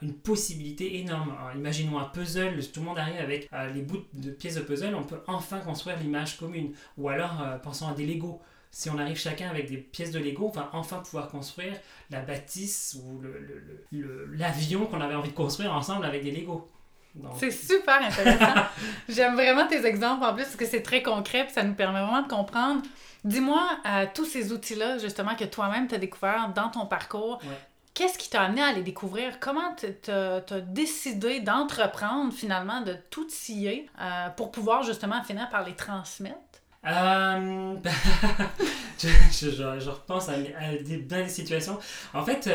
une 0.00 0.14
possibilité 0.14 0.98
énorme. 0.98 1.34
imaginons 1.54 1.98
un 1.98 2.04
puzzle, 2.04 2.58
tout 2.72 2.80
le 2.80 2.86
monde 2.86 2.98
arrive 2.98 3.20
avec 3.20 3.48
euh, 3.52 3.70
les 3.70 3.82
bouts 3.82 4.04
de 4.14 4.30
pièces 4.30 4.54
de 4.54 4.62
puzzle, 4.62 4.94
on 4.94 5.02
peut 5.02 5.20
enfin 5.26 5.60
construire 5.60 5.98
l'image 5.98 6.38
commune. 6.38 6.72
Ou 6.96 7.10
alors, 7.10 7.42
euh, 7.42 7.58
pensons 7.58 7.88
à 7.88 7.92
des 7.92 8.06
Lego 8.06 8.40
si 8.70 8.88
on 8.88 8.98
arrive 8.98 9.18
chacun 9.18 9.50
avec 9.50 9.68
des 9.68 9.78
pièces 9.78 10.12
de 10.12 10.18
Lego, 10.18 10.46
on 10.46 10.50
va 10.50 10.70
enfin 10.72 11.00
pouvoir 11.00 11.28
construire 11.28 11.74
la 12.10 12.22
bâtisse 12.22 12.96
ou 13.02 13.20
l'avion 14.32 14.80
le, 14.80 14.86
qu'on 14.86 15.00
avait 15.00 15.16
envie 15.16 15.30
de 15.30 15.34
construire 15.34 15.74
ensemble 15.74 16.04
avec 16.04 16.22
des 16.22 16.30
Lego. 16.30 16.70
C'est 17.38 17.50
super 17.50 18.02
intéressant. 18.02 18.62
J'aime 19.08 19.34
vraiment 19.34 19.66
tes 19.66 19.84
exemples 19.84 20.24
en 20.24 20.34
plus 20.34 20.44
parce 20.44 20.56
que 20.56 20.66
c'est 20.66 20.82
très 20.82 21.02
concret 21.02 21.46
et 21.48 21.52
ça 21.52 21.62
nous 21.62 21.74
permet 21.74 22.00
vraiment 22.00 22.22
de 22.22 22.28
comprendre. 22.28 22.82
Dis-moi, 23.24 23.68
euh, 23.86 24.06
tous 24.14 24.24
ces 24.24 24.52
outils-là, 24.52 24.98
justement, 24.98 25.34
que 25.34 25.44
toi-même 25.44 25.88
tu 25.88 25.94
as 25.94 25.98
découvert 25.98 26.52
dans 26.54 26.70
ton 26.70 26.86
parcours, 26.86 27.40
qu'est-ce 27.92 28.16
qui 28.16 28.30
t'a 28.30 28.42
amené 28.42 28.62
à 28.62 28.72
les 28.72 28.82
découvrir? 28.82 29.40
Comment 29.40 29.74
tu 29.74 30.10
as, 30.10 30.40
décidé 30.60 31.40
d'entreprendre 31.40 32.32
finalement, 32.32 32.80
de 32.80 32.96
tout 33.10 33.28
scier 33.28 33.90
euh, 34.00 34.28
pour 34.30 34.52
pouvoir 34.52 34.82
justement 34.84 35.22
finir 35.22 35.50
par 35.50 35.64
les 35.66 35.74
transmettre? 35.74 36.36
Euh, 36.86 37.76
je, 38.98 39.08
je, 39.50 39.90
repense 39.90 40.30
à, 40.30 40.38
des, 40.38 40.96
bien 40.96 41.24
des 41.24 41.28
situations. 41.28 41.78
En 42.14 42.24
fait, 42.24 42.48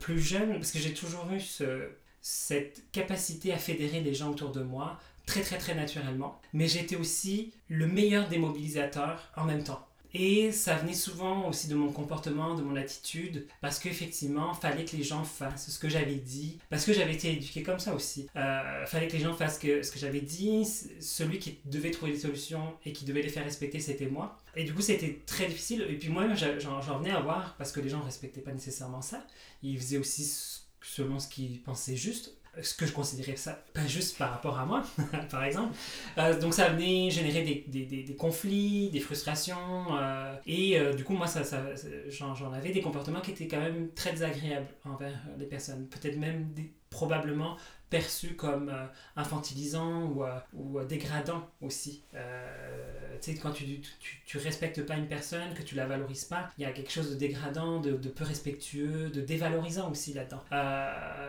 plus 0.00 0.20
jeune, 0.20 0.54
parce 0.54 0.72
que 0.72 0.78
j'ai 0.78 0.92
toujours 0.92 1.26
eu 1.32 1.40
ce, 1.40 1.88
cette 2.20 2.90
capacité 2.92 3.52
à 3.52 3.58
fédérer 3.58 4.00
les 4.00 4.14
gens 4.14 4.30
autour 4.30 4.50
de 4.50 4.62
moi, 4.62 4.98
très 5.26 5.42
très 5.42 5.58
très 5.58 5.74
naturellement. 5.74 6.40
Mais 6.52 6.68
j'étais 6.68 6.96
aussi 6.96 7.52
le 7.68 7.86
meilleur 7.86 8.28
des 8.28 8.38
mobilisateurs 8.38 9.30
en 9.36 9.44
même 9.44 9.64
temps. 9.64 9.86
Et 10.12 10.50
ça 10.50 10.74
venait 10.74 10.94
souvent 10.94 11.48
aussi 11.48 11.68
de 11.68 11.74
mon 11.74 11.92
comportement, 11.92 12.54
de 12.54 12.62
mon 12.62 12.74
attitude, 12.74 13.46
parce 13.60 13.78
qu'effectivement, 13.78 14.54
fallait 14.54 14.84
que 14.84 14.96
les 14.96 15.04
gens 15.04 15.22
fassent 15.22 15.70
ce 15.70 15.78
que 15.78 15.88
j'avais 15.88 16.16
dit, 16.16 16.58
parce 16.68 16.84
que 16.84 16.92
j'avais 16.92 17.14
été 17.14 17.32
éduqué 17.32 17.62
comme 17.62 17.78
ça 17.78 17.94
aussi. 17.94 18.26
Euh, 18.34 18.86
fallait 18.86 19.06
que 19.06 19.12
les 19.12 19.22
gens 19.22 19.34
fassent 19.34 19.58
que, 19.58 19.82
ce 19.82 19.92
que 19.92 20.00
j'avais 20.00 20.20
dit, 20.20 20.66
celui 21.00 21.38
qui 21.38 21.58
devait 21.64 21.92
trouver 21.92 22.12
des 22.12 22.18
solutions 22.18 22.74
et 22.84 22.92
qui 22.92 23.04
devait 23.04 23.22
les 23.22 23.28
faire 23.28 23.44
respecter, 23.44 23.78
c'était 23.78 24.06
moi. 24.06 24.36
Et 24.56 24.64
du 24.64 24.74
coup, 24.74 24.82
c'était 24.82 25.20
très 25.26 25.46
difficile. 25.46 25.86
Et 25.88 25.94
puis 25.94 26.08
moi, 26.08 26.26
j'en 26.34 26.98
venais 26.98 27.12
à 27.12 27.20
voir, 27.20 27.54
parce 27.56 27.70
que 27.70 27.78
les 27.78 27.88
gens 27.88 28.00
ne 28.00 28.04
respectaient 28.04 28.40
pas 28.40 28.52
nécessairement 28.52 29.02
ça, 29.02 29.24
ils 29.62 29.78
faisaient 29.78 29.98
aussi 29.98 30.24
selon 30.94 31.18
ce 31.18 31.28
qu'ils 31.28 31.62
pensaient 31.62 31.96
juste 31.96 32.40
ce 32.62 32.74
que 32.74 32.84
je 32.84 32.92
considérais 32.92 33.36
ça 33.36 33.62
pas 33.72 33.86
juste 33.86 34.18
par 34.18 34.32
rapport 34.32 34.58
à 34.58 34.66
moi, 34.66 34.82
par 35.30 35.44
exemple. 35.44 35.72
Euh, 36.18 36.38
donc 36.40 36.52
ça 36.52 36.68
venait 36.68 37.08
générer 37.08 37.42
des, 37.42 37.84
des, 37.84 38.02
des, 38.02 38.14
conflits, 38.16 38.90
des 38.90 38.98
frustrations, 38.98 39.96
euh, 39.96 40.34
et 40.46 40.78
euh, 40.78 40.92
du 40.92 41.04
coup 41.04 41.14
moi 41.14 41.28
ça, 41.28 41.44
ça 41.44 41.62
j'en 42.08 42.52
avais 42.52 42.72
des 42.72 42.80
comportements 42.80 43.20
qui 43.20 43.30
étaient 43.30 43.46
quand 43.46 43.60
même 43.60 43.90
très 43.94 44.10
désagréables 44.10 44.68
envers 44.84 45.22
les 45.38 45.46
personnes, 45.46 45.86
peut-être 45.86 46.18
même 46.18 46.52
probablement 46.90 47.56
perçu 47.88 48.36
comme 48.36 48.68
euh, 48.68 48.86
infantilisant 49.16 50.04
ou, 50.04 50.24
euh, 50.24 50.38
ou 50.52 50.78
euh, 50.78 50.84
dégradant 50.84 51.48
aussi. 51.60 52.04
tu 52.12 53.32
sais, 53.32 53.38
quand 53.38 53.50
tu, 53.50 53.80
tu, 53.80 54.22
tu, 54.24 54.38
respectes 54.38 54.84
pas 54.86 54.94
une 54.94 55.08
personne, 55.08 55.52
que 55.54 55.62
tu 55.62 55.74
la 55.74 55.86
valorises 55.86 56.24
pas, 56.24 56.48
il 56.56 56.62
y 56.62 56.64
a 56.64 56.72
quelque 56.72 56.92
chose 56.92 57.10
de 57.10 57.16
dégradant, 57.16 57.80
de, 57.80 57.92
de 57.92 58.08
peu 58.08 58.24
respectueux, 58.24 59.10
de 59.10 59.20
dévalorisant 59.20 59.90
aussi 59.90 60.14
là-dedans. 60.14 60.42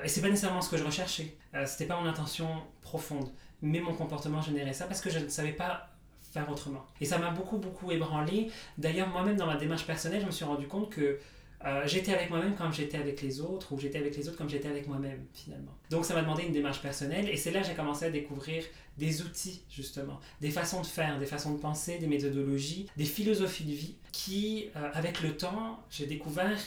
et 0.03 0.07
c'est 0.07 0.21
pas 0.21 0.29
nécessairement 0.29 0.61
ce 0.61 0.69
que 0.69 0.77
je 0.77 0.83
recherchais. 0.83 1.35
C'était 1.65 1.85
pas 1.85 1.99
mon 1.99 2.07
intention 2.07 2.47
profonde. 2.81 3.29
Mais 3.63 3.79
mon 3.79 3.93
comportement 3.93 4.41
générait 4.41 4.73
ça 4.73 4.85
parce 4.85 5.01
que 5.01 5.09
je 5.09 5.19
ne 5.19 5.29
savais 5.29 5.51
pas 5.51 5.89
faire 6.31 6.49
autrement. 6.49 6.85
Et 6.99 7.05
ça 7.05 7.17
m'a 7.17 7.29
beaucoup, 7.29 7.57
beaucoup 7.57 7.91
ébranlé. 7.91 8.49
D'ailleurs, 8.77 9.09
moi-même, 9.09 9.35
dans 9.35 9.45
ma 9.45 9.57
démarche 9.57 9.85
personnelle, 9.85 10.21
je 10.21 10.25
me 10.25 10.31
suis 10.31 10.45
rendu 10.45 10.67
compte 10.67 10.89
que 10.89 11.19
euh, 11.65 11.83
j'étais 11.85 12.13
avec 12.13 12.29
moi-même 12.29 12.55
comme 12.55 12.73
j'étais 12.73 12.97
avec 12.97 13.21
les 13.21 13.39
autres, 13.39 13.71
ou 13.73 13.79
j'étais 13.79 13.99
avec 13.99 14.15
les 14.17 14.27
autres 14.27 14.37
comme 14.37 14.49
j'étais 14.49 14.67
avec 14.67 14.87
moi-même, 14.87 15.25
finalement. 15.33 15.71
Donc 15.89 16.05
ça 16.05 16.13
m'a 16.15 16.21
demandé 16.21 16.43
une 16.43 16.53
démarche 16.53 16.81
personnelle, 16.81 17.29
et 17.29 17.37
c'est 17.37 17.51
là 17.51 17.61
que 17.61 17.67
j'ai 17.67 17.75
commencé 17.75 18.05
à 18.05 18.09
découvrir 18.09 18.63
des 18.97 19.21
outils, 19.21 19.63
justement, 19.69 20.19
des 20.41 20.49
façons 20.49 20.81
de 20.81 20.87
faire, 20.87 21.19
des 21.19 21.25
façons 21.25 21.53
de 21.53 21.59
penser, 21.59 21.99
des 21.99 22.07
méthodologies, 22.07 22.87
des 22.97 23.05
philosophies 23.05 23.65
de 23.65 23.73
vie, 23.73 23.95
qui, 24.11 24.69
euh, 24.75 24.89
avec 24.93 25.21
le 25.21 25.37
temps, 25.37 25.79
j'ai 25.89 26.07
découvert, 26.07 26.57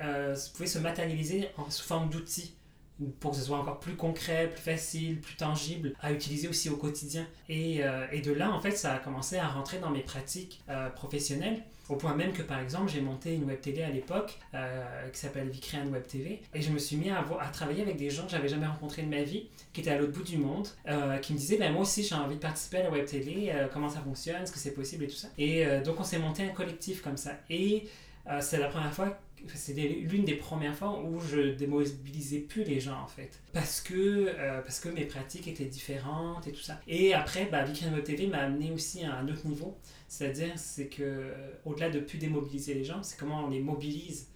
euh, 0.00 0.36
pouvaient 0.54 0.66
se 0.66 0.78
matérialiser 0.78 1.48
sous 1.68 1.84
forme 1.84 2.08
d'outils 2.08 2.54
pour 3.18 3.30
que 3.30 3.38
ce 3.38 3.44
soit 3.44 3.58
encore 3.58 3.80
plus 3.80 3.96
concret, 3.96 4.50
plus 4.50 4.60
facile, 4.60 5.20
plus 5.20 5.34
tangible 5.34 5.94
à 6.00 6.12
utiliser 6.12 6.48
aussi 6.48 6.68
au 6.68 6.76
quotidien. 6.76 7.26
Et, 7.48 7.78
de 7.78 8.32
là, 8.32 8.52
en 8.52 8.60
fait, 8.60 8.72
ça 8.72 8.92
a 8.92 8.98
commencé 8.98 9.38
à 9.38 9.48
rentrer 9.48 9.78
dans 9.78 9.88
mes 9.88 10.02
pratiques 10.02 10.62
professionnelles, 10.96 11.62
au 11.90 11.96
point 11.96 12.14
même 12.14 12.32
que, 12.32 12.42
par 12.42 12.60
exemple, 12.60 12.90
j'ai 12.90 13.00
monté 13.00 13.34
une 13.34 13.44
web 13.44 13.60
télé 13.60 13.82
à 13.82 13.90
l'époque 13.90 14.38
euh, 14.54 15.08
qui 15.10 15.18
s'appelle 15.18 15.48
Vicréan 15.48 15.86
Web 15.88 16.06
TV, 16.06 16.40
et 16.54 16.62
je 16.62 16.70
me 16.70 16.78
suis 16.78 16.96
mis 16.96 17.10
à, 17.10 17.24
travailler 17.52 17.82
avec 17.82 17.96
des 17.96 18.10
gens 18.10 18.24
que 18.24 18.30
j'avais 18.30 18.48
jamais 18.48 18.66
rencontrés 18.66 19.02
de 19.02 19.08
ma 19.08 19.22
vie, 19.22 19.48
qui 19.72 19.80
étaient 19.80 19.90
à 19.90 19.98
l'autre 19.98 20.12
bout 20.12 20.22
du 20.22 20.38
monde, 20.38 20.68
qui 21.22 21.32
me 21.32 21.38
disaient, 21.38 21.58
ben, 21.58 21.72
moi 21.72 21.82
aussi 21.82 22.02
j'ai 22.02 22.14
envie 22.14 22.36
de 22.36 22.40
participer 22.40 22.78
à 22.78 22.82
la 22.84 22.90
web 22.90 23.04
télé, 23.04 23.52
comment 23.72 23.88
ça 23.88 24.00
fonctionne, 24.00 24.42
est-ce 24.42 24.52
que 24.52 24.58
c'est 24.58 24.74
possible 24.74 25.04
et 25.04 25.08
tout 25.08 25.16
ça. 25.16 25.28
Et 25.38 25.64
donc 25.84 26.00
on 26.00 26.04
s'est 26.04 26.18
monté 26.18 26.42
un 26.42 26.48
collectif 26.48 27.02
comme 27.02 27.16
ça. 27.16 27.32
Et 27.48 27.88
c'est 28.40 28.58
la 28.58 28.68
première 28.68 28.92
fois 28.92 29.18
c'était 29.54 29.88
l'une 29.88 30.24
des 30.24 30.34
premières 30.34 30.74
fois 30.74 31.02
où 31.02 31.20
je 31.20 31.54
démobilisais 31.54 32.40
plus 32.40 32.64
les 32.64 32.80
gens 32.80 33.00
en 33.02 33.06
fait. 33.06 33.40
Parce 33.52 33.80
que 33.80 33.94
euh, 34.28 34.60
parce 34.62 34.80
que 34.80 34.88
mes 34.88 35.04
pratiques 35.04 35.48
étaient 35.48 35.64
différentes 35.64 36.46
et 36.46 36.52
tout 36.52 36.60
ça. 36.60 36.80
Et 36.86 37.14
après 37.14 37.46
bah 37.46 37.64
Web 37.64 38.04
TV 38.04 38.26
m'a 38.26 38.38
amené 38.38 38.72
aussi 38.72 39.04
à 39.04 39.14
un 39.16 39.28
autre 39.28 39.46
niveau. 39.46 39.76
C'est-à-dire 40.08 40.52
c'est 40.56 40.88
que 40.88 41.32
au-delà 41.64 41.90
de 41.90 42.00
plus 42.00 42.18
démobiliser 42.18 42.74
les 42.74 42.84
gens 42.84 43.02
c'est 43.02 43.18
comment 43.18 43.44
on 43.44 43.48
les 43.48 43.60
mobilise 43.60 44.28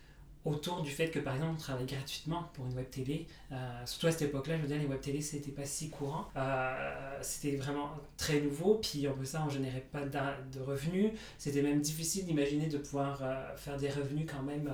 autour 0.44 0.82
du 0.82 0.90
fait 0.90 1.10
que 1.10 1.18
par 1.18 1.34
exemple 1.34 1.52
on 1.54 1.58
travaille 1.58 1.86
gratuitement 1.86 2.50
pour 2.52 2.66
une 2.66 2.74
web 2.74 2.88
télé. 2.90 3.26
Euh, 3.52 3.56
surtout 3.86 4.08
à 4.08 4.12
cette 4.12 4.22
époque-là, 4.22 4.56
je 4.56 4.62
veux 4.62 4.68
dire, 4.68 4.78
les 4.78 4.86
web 4.86 5.00
télé 5.00 5.20
c'était 5.20 5.50
pas 5.50 5.64
si 5.64 5.90
courant. 5.90 6.28
Euh, 6.36 7.18
c'était 7.22 7.56
vraiment 7.56 7.90
très 8.16 8.40
nouveau, 8.40 8.76
puis 8.76 9.08
en 9.08 9.12
plus 9.12 9.26
ça 9.26 9.42
on 9.46 9.48
générait 9.48 9.86
pas 9.92 10.04
de 10.04 10.60
revenus. 10.60 11.12
C'était 11.38 11.62
même 11.62 11.80
difficile 11.80 12.26
d'imaginer 12.26 12.66
de 12.66 12.78
pouvoir 12.78 13.20
euh, 13.22 13.56
faire 13.56 13.76
des 13.76 13.88
revenus 13.88 14.26
quand 14.30 14.42
même 14.42 14.70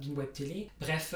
d'une 0.00 0.16
web 0.16 0.32
télé. 0.32 0.68
Bref, 0.80 1.14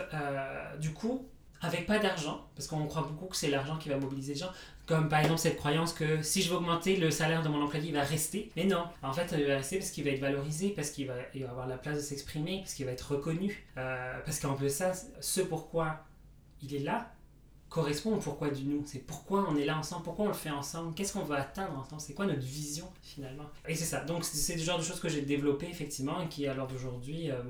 du 0.81 0.93
coup, 0.93 1.27
avec 1.61 1.87
pas 1.87 1.99
d'argent, 1.99 2.47
parce 2.55 2.69
qu'on 2.69 2.87
croit 2.87 3.03
beaucoup 3.03 3.27
que 3.27 3.37
c'est 3.37 3.49
l'argent 3.49 3.79
qui 3.79 3.89
va 3.89 3.97
mobiliser 3.97 4.35
les 4.35 4.41
gens, 4.41 4.51
comme 4.87 5.09
par 5.09 5.21
exemple 5.21 5.41
cette 5.41 5.57
croyance 5.57 5.93
que 5.93 6.23
si 6.23 6.43
je 6.43 6.51
veux 6.51 6.57
augmenter 6.57 6.97
le 6.97 7.11
salaire 7.11 7.43
de 7.43 7.49
mon 7.49 7.63
employé, 7.63 7.89
il 7.89 7.95
va 7.95 8.03
rester. 8.03 8.51
Mais 8.57 8.65
non, 8.65 8.85
en 9.03 9.13
fait, 9.13 9.35
il 9.37 9.47
va 9.47 9.57
rester 9.57 9.79
parce 9.79 9.91
qu'il 9.91 10.05
va 10.05 10.11
être 10.11 10.21
valorisé, 10.21 10.71
parce 10.71 10.91
qu'il 10.91 11.07
va, 11.07 11.15
avoir 11.49 11.67
la 11.67 11.77
place 11.77 11.97
de 11.97 12.03
s'exprimer, 12.03 12.61
parce 12.61 12.75
qu'il 12.75 12.87
va 12.87 12.93
être 12.93 13.13
reconnu. 13.13 13.67
Euh, 13.79 14.21
parce 14.25 14.39
qu'en 14.39 14.55
plus 14.55 14.73
ça, 14.73 14.93
ce 15.21 15.41
pourquoi 15.41 16.05
il 16.63 16.75
est 16.75 16.81
là, 16.81 17.13
correspond 17.69 18.15
au 18.15 18.19
pourquoi 18.19 18.51
du 18.51 18.65
nous. 18.65 18.85
C'est 18.87 19.01
pourquoi 19.01 19.47
on 19.49 19.57
est 19.57 19.65
là 19.65 19.77
ensemble, 19.79 20.05
pourquoi 20.05 20.27
on 20.27 20.29
le 20.29 20.35
fait 20.35 20.51
ensemble, 20.51 20.95
qu'est-ce 20.95 21.13
qu'on 21.13 21.25
veut 21.25 21.37
atteindre 21.37 21.79
ensemble, 21.79 22.01
c'est 22.01 22.15
quoi 22.15 22.27
notre 22.27 22.41
vision 22.41 22.89
finalement. 23.03 23.45
Et 23.69 23.75
c'est 23.75 23.85
ça. 23.85 24.05
Donc 24.05 24.25
c'est 24.25 24.55
le 24.55 24.63
genre 24.63 24.79
de 24.79 24.85
choses 24.85 25.01
que 25.01 25.09
j'ai 25.09 25.23
développé 25.23 25.67
effectivement 25.69 26.21
et 26.23 26.29
qui 26.29 26.47
à 26.47 26.55
l'heure 26.55 26.69
d'aujourd'hui 26.69 27.31
euh, 27.31 27.43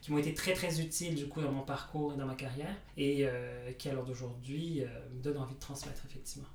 qui 0.00 0.12
m'ont 0.12 0.18
été 0.18 0.34
très 0.34 0.52
très 0.52 0.80
utiles 0.80 1.14
du 1.14 1.28
coup 1.28 1.40
dans 1.40 1.52
mon 1.52 1.62
parcours 1.62 2.12
et 2.14 2.16
dans 2.16 2.26
ma 2.26 2.34
carrière 2.34 2.74
et 2.96 3.26
euh, 3.26 3.72
qui 3.78 3.88
à 3.88 3.92
l'heure 3.92 4.04
d'aujourd'hui 4.04 4.82
euh, 4.82 4.86
me 5.14 5.22
donnent 5.22 5.38
envie 5.38 5.54
de 5.54 5.60
transmettre 5.60 6.02
effectivement. 6.08 6.48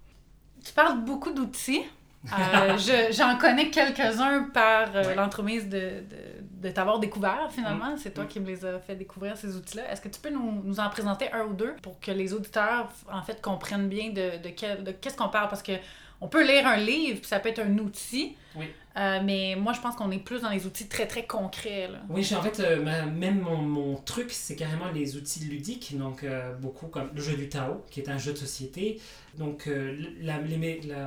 Tu 0.63 0.73
parles 0.73 1.03
beaucoup 1.03 1.31
d'outils. 1.31 1.83
Euh, 2.25 2.77
j'en 3.11 3.37
connais 3.37 3.71
quelques-uns 3.71 4.43
par 4.53 4.93
l'entremise 5.15 5.67
de, 5.67 6.03
de, 6.51 6.69
t'avoir 6.69 6.99
découvert 6.99 7.49
finalement. 7.51 7.93
Mm. 7.93 7.97
C'est 7.97 8.11
toi 8.13 8.25
mm. 8.25 8.27
qui 8.27 8.39
me 8.39 8.45
les 8.45 8.63
as 8.63 8.79
fait 8.79 8.95
découvrir 8.95 9.35
ces 9.37 9.55
outils-là. 9.55 9.91
Est-ce 9.91 10.01
que 10.01 10.09
tu 10.09 10.19
peux 10.19 10.29
nous, 10.29 10.61
nous, 10.63 10.79
en 10.79 10.89
présenter 10.89 11.31
un 11.31 11.45
ou 11.45 11.53
deux 11.53 11.75
pour 11.81 11.99
que 11.99 12.11
les 12.11 12.33
auditeurs 12.33 12.89
en 13.11 13.23
fait 13.23 13.41
comprennent 13.41 13.89
bien 13.89 14.11
de, 14.11 14.37
de 14.37 14.91
qu'est-ce 14.91 15.17
qu'on 15.17 15.29
parle? 15.29 15.49
Parce 15.49 15.63
que 15.63 15.73
on 16.21 16.27
peut 16.27 16.45
lire 16.45 16.67
un 16.67 16.77
livre, 16.77 17.19
puis 17.19 17.27
ça 17.27 17.39
peut 17.39 17.49
être 17.49 17.59
un 17.59 17.77
outil. 17.79 18.37
Oui. 18.55 18.67
Euh, 18.97 19.21
mais 19.23 19.55
moi, 19.55 19.73
je 19.73 19.79
pense 19.79 19.95
qu'on 19.95 20.11
est 20.11 20.19
plus 20.19 20.41
dans 20.41 20.49
les 20.49 20.65
outils 20.65 20.87
très, 20.87 21.07
très 21.07 21.25
concrets. 21.25 21.87
Là. 21.87 21.99
Oui, 22.09 22.27
en 22.35 22.41
fait, 22.41 22.59
euh, 22.59 22.83
même 23.11 23.39
mon, 23.39 23.57
mon 23.57 23.95
truc, 23.95 24.31
c'est 24.31 24.55
carrément 24.55 24.91
les 24.91 25.15
outils 25.15 25.45
ludiques. 25.45 25.97
Donc, 25.97 26.23
euh, 26.23 26.53
beaucoup 26.55 26.87
comme 26.87 27.09
le 27.13 27.21
jeu 27.21 27.35
du 27.35 27.47
Tao, 27.47 27.83
qui 27.89 28.01
est 28.01 28.09
un 28.09 28.17
jeu 28.17 28.33
de 28.33 28.37
société. 28.37 28.99
Donc, 29.37 29.69
la, 30.19 30.39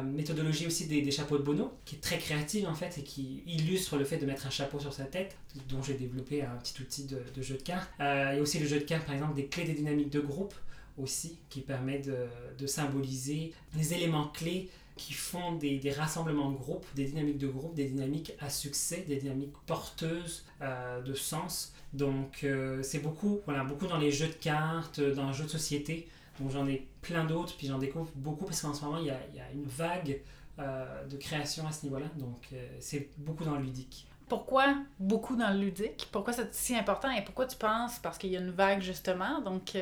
méthodologie 0.03 0.67
aussi 0.67 0.87
des, 0.87 1.03
des, 1.03 1.11
chapeaux 1.11 1.37
de 1.37 1.43
Bono, 1.43 1.75
qui 1.85 1.97
est 1.97 2.01
très 2.01 2.17
créative, 2.17 2.67
en 2.67 2.75
fait, 2.75 2.97
et 2.97 3.03
qui 3.03 3.43
illustre 3.47 3.99
le 3.99 4.05
fait 4.05 4.17
de 4.17 4.25
mettre 4.25 4.47
un 4.47 4.51
chapeau 4.51 4.81
sur 4.81 4.95
sa 4.95 5.05
tête, 5.05 5.37
dont 5.69 5.83
j'ai 5.83 5.95
développé 5.95 6.43
un 6.43 6.57
petit 6.57 6.81
outil 6.81 7.05
de, 7.05 7.23
de 7.35 7.43
jeu 7.43 7.57
de 7.57 7.63
cartes. 7.63 7.91
il 8.01 8.05
y 8.05 8.39
a 8.39 8.41
aussi 8.41 8.59
le 8.59 8.67
jeu 8.67 8.79
de 8.79 8.85
cartes, 8.85 9.05
par 9.05 9.15
exemple, 9.15 9.35
des 9.35 9.47
clés 9.47 9.65
des 9.65 9.75
dynamiques 9.75 10.11
de 10.11 10.21
groupe, 10.21 10.55
aussi, 10.97 11.39
qui 11.51 11.61
permet 11.61 11.99
de, 11.99 12.17
de 12.59 12.67
symboliser 12.67 13.53
les 13.77 13.95
éléments 13.95 14.29
clés 14.29 14.71
qui 14.97 15.13
font 15.13 15.53
des, 15.53 15.79
des, 15.79 15.91
rassemblements 15.91 16.51
de 16.51 16.57
groupe, 16.57 16.87
des 16.95 17.07
dynamiques 17.07 17.39
de 17.39 17.49
groupe, 17.49 17.75
des 17.75 17.87
dynamiques 17.87 18.33
à 18.39 18.49
succès, 18.49 19.05
des 19.09 19.17
dynamiques 19.17 19.55
porteuses 19.67 20.45
euh, 20.63 21.01
de 21.03 21.15
sens. 21.15 21.75
Donc 21.93 22.45
euh, 22.45 22.83
c'est 22.83 23.01
beaucoup, 23.01 23.41
voilà, 23.45 23.65
beaucoup 23.65 23.87
dans 23.87 23.99
les 23.99 24.13
jeux 24.13 24.29
de 24.29 24.35
cartes, 24.35 25.01
dans 25.01 25.29
les 25.29 25.35
jeux 25.35 25.45
de 25.45 25.51
société. 25.51 26.09
Donc 26.39 26.51
j'en 26.51 26.67
ai 26.67 26.87
plein 27.03 27.25
d'autres, 27.25 27.57
puis 27.57 27.67
j'en 27.67 27.79
découvre 27.79 28.11
beaucoup 28.15 28.45
parce 28.45 28.61
qu'en 28.63 28.75
ce 28.75 28.85
moment 28.85 28.99
il 28.99 29.07
y 29.07 29.11
a, 29.11 29.19
y 29.35 29.41
a 29.41 29.51
une 29.53 29.67
vague 29.67 30.21
euh, 30.59 31.05
de 31.07 31.17
création 31.17 31.67
à 31.67 31.73
ce 31.73 31.85
niveau-là. 31.85 32.07
Donc 32.17 32.49
c'est 32.79 33.11
beaucoup 33.19 33.45
dans 33.45 33.57
le 33.57 33.63
ludique. 33.63 34.07
Pourquoi 34.29 34.77
beaucoup 34.99 35.37
dans 35.37 35.51
le 35.51 35.59
ludique? 35.59 36.09
Pourquoi 36.11 36.33
c'est 36.33 36.53
si 36.55 36.77
important 36.77 37.11
et 37.11 37.23
pourquoi 37.23 37.47
tu 37.47 37.57
penses? 37.57 37.99
Parce 37.99 38.17
qu'il 38.17 38.31
y 38.31 38.37
a 38.37 38.41
une 38.41 38.51
vague 38.51 38.81
justement. 38.81 39.41
Donc 39.41 39.77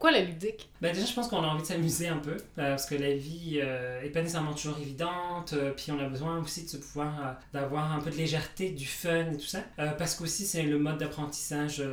pourquoi 0.00 0.18
la 0.18 0.24
ludique? 0.24 0.70
Ben 0.80 0.94
Déjà, 0.94 1.04
je 1.04 1.12
pense 1.12 1.28
qu'on 1.28 1.42
a 1.42 1.46
envie 1.46 1.60
de 1.60 1.66
s'amuser 1.66 2.08
un 2.08 2.16
peu, 2.16 2.30
euh, 2.30 2.70
parce 2.70 2.86
que 2.86 2.94
la 2.94 3.12
vie 3.12 3.60
euh, 3.62 4.00
est 4.00 4.08
pas 4.08 4.22
nécessairement 4.22 4.54
toujours 4.54 4.78
évidente, 4.78 5.52
euh, 5.52 5.72
puis 5.76 5.92
on 5.92 5.98
a 5.98 6.08
besoin 6.08 6.40
aussi 6.40 6.64
de 6.64 6.70
se 6.70 6.78
pouvoir, 6.78 7.36
d'avoir 7.52 7.92
un 7.92 8.00
peu 8.00 8.08
de 8.08 8.16
légèreté, 8.16 8.70
du 8.70 8.86
fun 8.86 9.30
et 9.30 9.36
tout 9.36 9.44
ça, 9.44 9.58
parce 9.98 10.14
qu'aussi 10.14 10.46
c'est 10.46 10.62
le 10.62 10.78
mode 10.78 10.96
d'apprentissage 10.96 11.84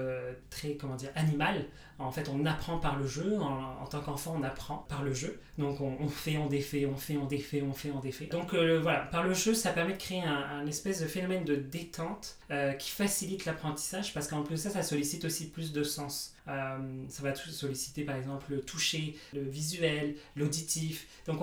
très, 0.50 0.76
comment 0.76 0.96
dire, 0.96 1.10
animal. 1.16 1.66
En 2.00 2.12
fait, 2.12 2.30
on 2.30 2.46
apprend 2.46 2.78
par 2.78 2.98
le 2.98 3.08
jeu. 3.08 3.40
En, 3.42 3.86
tant 3.88 4.00
qu'enfant, 4.02 4.36
on 4.40 4.44
apprend 4.44 4.86
par 4.88 5.04
le 5.04 5.14
jeu. 5.16 5.40
Donc, 5.58 5.82
on, 5.82 6.08
fait, 6.08 6.38
on 6.38 6.46
défait, 6.46 6.86
on 6.86 6.96
fait, 6.96 7.18
on 7.18 7.26
défait, 7.26 7.64
on 7.64 7.74
fait, 7.74 7.90
on 7.90 8.00
défait. 8.00 8.28
Donc, 8.28 8.54
voilà, 8.54 9.00
par 9.00 9.24
le 9.24 9.34
jeu, 9.34 9.56
ça 9.56 9.72
permet 9.72 9.94
de 9.94 9.98
créer 9.98 10.22
un, 10.22 10.66
espèce 10.68 11.02
de 11.02 11.08
phénomène 11.08 11.44
de 11.44 11.56
détente 11.56 12.38
qui 12.80 12.92
facilite 12.92 13.46
l'apprentissage 13.46 14.14
parce 14.14 14.28
qu'en 14.28 14.44
plus, 14.44 14.58
ça, 14.58 14.70
ça 14.70 14.84
sollicite 14.84 15.26
aussi 15.26 15.50
plus 15.50 15.74
de 15.74 15.84
sens. 15.84 16.37
Euh, 16.48 17.06
ça 17.10 17.24
va 17.24 17.36
solliciter 17.36 18.04
par 18.04 18.16
exemple 18.16 18.46
le 18.50 18.62
toucher, 18.62 19.18
le 19.34 19.42
visuel, 19.42 20.16
l'auditif. 20.36 21.08
Donc 21.26 21.42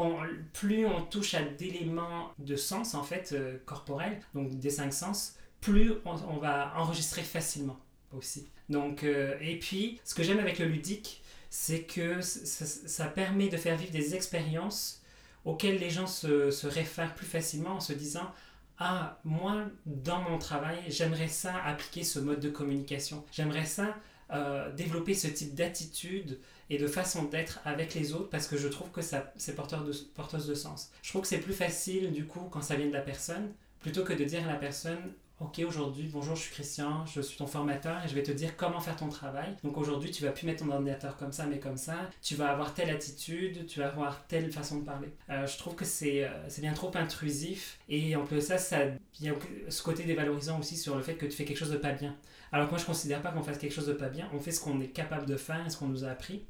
plus 0.53 0.87
on 0.87 1.03
touche 1.03 1.35
à 1.35 1.43
d'éléments 1.43 2.33
de 2.39 2.57
sens 2.57 2.95
en 2.95 3.03
fait 3.03 3.33
euh, 3.33 3.59
corporels, 3.67 4.21
donc 4.35 4.59
des 4.59 4.71
cinq 4.71 4.93
sens, 4.93 5.37
plus 5.61 5.93
on, 6.05 6.37
va 6.37 6.75
enregistrer 6.77 7.23
facilement 7.23 7.79
aussi. 8.13 8.49
Donc, 8.69 9.03
euh, 9.03 9.37
et 9.41 9.59
puis, 9.59 10.01
ce 10.05 10.15
que 10.15 10.23
j'aime 10.23 10.39
avec 10.39 10.59
le 10.59 10.67
ludique, 10.67 11.23
c'est 11.49 11.83
que 11.83 12.21
ça, 12.21 13.07
permet 13.07 13.49
de 13.49 13.57
faire 13.57 13.77
vivre 13.77 13.93
des 13.93 14.15
expériences 14.15 15.03
auxquelles 15.45 15.79
les 15.79 15.91
gens 15.91 16.07
se 16.07 16.67
réfèrent 16.67 17.15
plus 17.15 17.27
facilement 17.27 17.77
en 17.77 17.81
se 17.81 17.93
disant 17.93 18.31
ah, 18.79 19.21
moi, 19.25 19.67
dans 19.87 20.21
mon 20.23 20.39
travail, 20.39 20.79
j'aimerais 20.89 21.29
ça 21.29 21.55
appliquer 21.65 22.03
ce 22.03 22.19
mode 22.19 22.41
de 22.41 22.51
communication. 22.51 23.25
J'aimerais 23.31 23.67
ça 23.67 23.97
euh, 24.33 24.73
développer 24.73 25.15
ce 25.15 25.29
type 25.29 25.55
d'attitude 25.55 26.39
et 26.71 26.79
de 26.79 26.87
façon 26.87 27.25
d'être 27.25 27.61
avec 27.65 27.95
les 27.95 28.13
autres 28.13 28.31
parce 28.31 28.47
que 28.47 28.57
je 28.57 28.69
trouve 28.69 28.91
que 28.91 29.03
ça, 29.03 29.33
c'est 29.37 29.55
porteur 29.55 29.85
de, 29.85 29.93
porteuse 30.15 30.47
de 30.47 30.55
sens. 30.55 30.91
Je 31.03 31.11
trouve 31.11 31.23
que 31.23 31.29
c'est 31.29 31.41
plus 31.41 31.53
facile 31.53 32.13
du 32.13 32.27
coup 32.27 32.49
quand 32.51 32.63
ça 32.63 32.77
vient 32.77 32.87
de 32.87 32.93
la 32.93 33.03
personne 33.03 33.53
plutôt 33.81 34.03
que 34.03 34.15
de 34.15 34.25
dire 34.25 34.49
à 34.49 34.53
la 34.53 34.59
personne 34.59 35.13
Ok, 35.41 35.61
aujourd'hui, 35.67 36.09
bonjour, 36.13 36.37
je 36.37 36.43
suis 36.43 36.53
Christian, 36.53 37.05
je 37.07 37.21
suis 37.21 37.37
ton 37.37 37.49
formateur 37.49 38.03
et 38.05 38.09
je 38.09 38.15
vais 38.15 38.23
te 38.23 38.31
dire 38.31 38.57
comment 38.57 38.79
faire 38.79 38.95
ton 38.95 39.09
travail. 39.09 39.57
Donc 39.65 39.77
aujourd'hui, 39.77 40.13
tu 40.13 40.23
vas 40.23 40.31
plus 40.31 40.47
mettre 40.47 40.65
ton 40.65 40.71
ordinateur 40.71 41.17
comme 41.17 41.33
ça, 41.33 41.45
mais 41.45 41.59
comme 41.59 41.77
ça. 41.77 42.09
Tu 42.23 42.37
vas 42.37 42.51
avoir 42.51 42.73
telle 42.73 42.89
attitude, 42.89 43.67
tu 43.67 43.81
vas 43.81 43.89
avoir 43.89 44.25
telle 44.29 44.53
façon 44.53 44.79
de 44.79 44.85
parler. 44.85 45.09
Euh, 45.31 45.45
je 45.47 45.59
trouve 45.59 45.75
que 45.75 45.85
c'est, 45.85 46.25
euh, 46.25 46.49
c'est 46.49 46.61
bien 46.61 46.73
trop 46.73 46.93
intrusif 46.95 47.81
et 47.89 48.15
en 48.15 48.25
plus 48.25 48.41
ça, 48.41 48.59
ça, 48.59 48.85
il 49.21 49.27
y 49.27 49.29
a 49.29 49.35
ce 49.69 49.83
côté 49.83 50.05
dévalorisant 50.05 50.61
aussi 50.61 50.77
sur 50.77 50.95
le 50.95 51.03
fait 51.03 51.17
que 51.17 51.27
tu 51.27 51.33
fais 51.33 51.45
quelque 51.45 51.59
chose 51.59 51.73
de 51.73 51.79
pas 51.79 51.93
bien. 51.93 52.15
Alors 52.55 52.69
que 52.69 52.71
moi, 52.71 52.79
je 52.79 52.85
ne 52.85 52.87
considère 52.87 53.21
pas 53.21 53.33
qu'on 53.33 53.43
fasse 53.43 53.59
quelque 53.59 53.73
chose 53.73 53.89
de 53.89 53.95
pas 53.95 54.09
bien. 54.09 54.29
On 54.33 54.39
fait 54.39 54.53
ce 54.53 54.61
qu'on 54.61 54.81
est 54.81 54.87
capable 54.87 55.27
de 55.27 55.37
faire 55.37 55.69
ce 55.69 55.77
qu'on 55.77 55.89
nous 55.89 56.05
a 56.05 56.09
appris. 56.11 56.45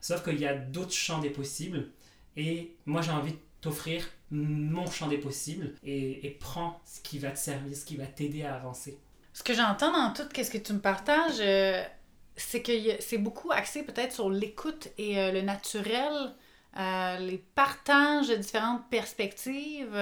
Sauf 0.00 0.24
qu'il 0.24 0.40
y 0.40 0.46
a 0.46 0.54
d'autres 0.54 0.94
champs 0.94 1.18
des 1.18 1.28
possibles. 1.28 1.88
Et 2.34 2.78
moi, 2.86 3.02
j'ai 3.02 3.10
envie 3.10 3.32
de 3.32 3.38
t'offrir 3.60 4.08
mon 4.30 4.90
champ 4.90 5.06
des 5.06 5.18
possibles 5.18 5.74
et, 5.84 6.26
et 6.26 6.30
prends 6.30 6.80
ce 6.86 7.02
qui 7.02 7.18
va 7.18 7.30
te 7.30 7.38
servir, 7.38 7.76
ce 7.76 7.84
qui 7.84 7.98
va 7.98 8.06
t'aider 8.06 8.42
à 8.42 8.54
avancer. 8.54 8.98
Ce 9.34 9.42
que 9.42 9.52
j'entends 9.52 9.92
dans 9.92 10.14
tout 10.14 10.22
ce 10.34 10.50
que 10.50 10.56
tu 10.56 10.72
me 10.72 10.78
partages, 10.78 11.40
euh, 11.40 11.84
c'est 12.36 12.62
que 12.62 12.72
c'est 12.98 13.18
beaucoup 13.18 13.52
axé 13.52 13.82
peut-être 13.82 14.14
sur 14.14 14.30
l'écoute 14.30 14.88
et 14.96 15.18
euh, 15.18 15.30
le 15.30 15.42
naturel 15.42 16.32
euh, 16.78 17.18
les 17.18 17.38
partages 17.54 18.28
de 18.28 18.36
différentes 18.36 18.88
perspectives. 18.90 19.94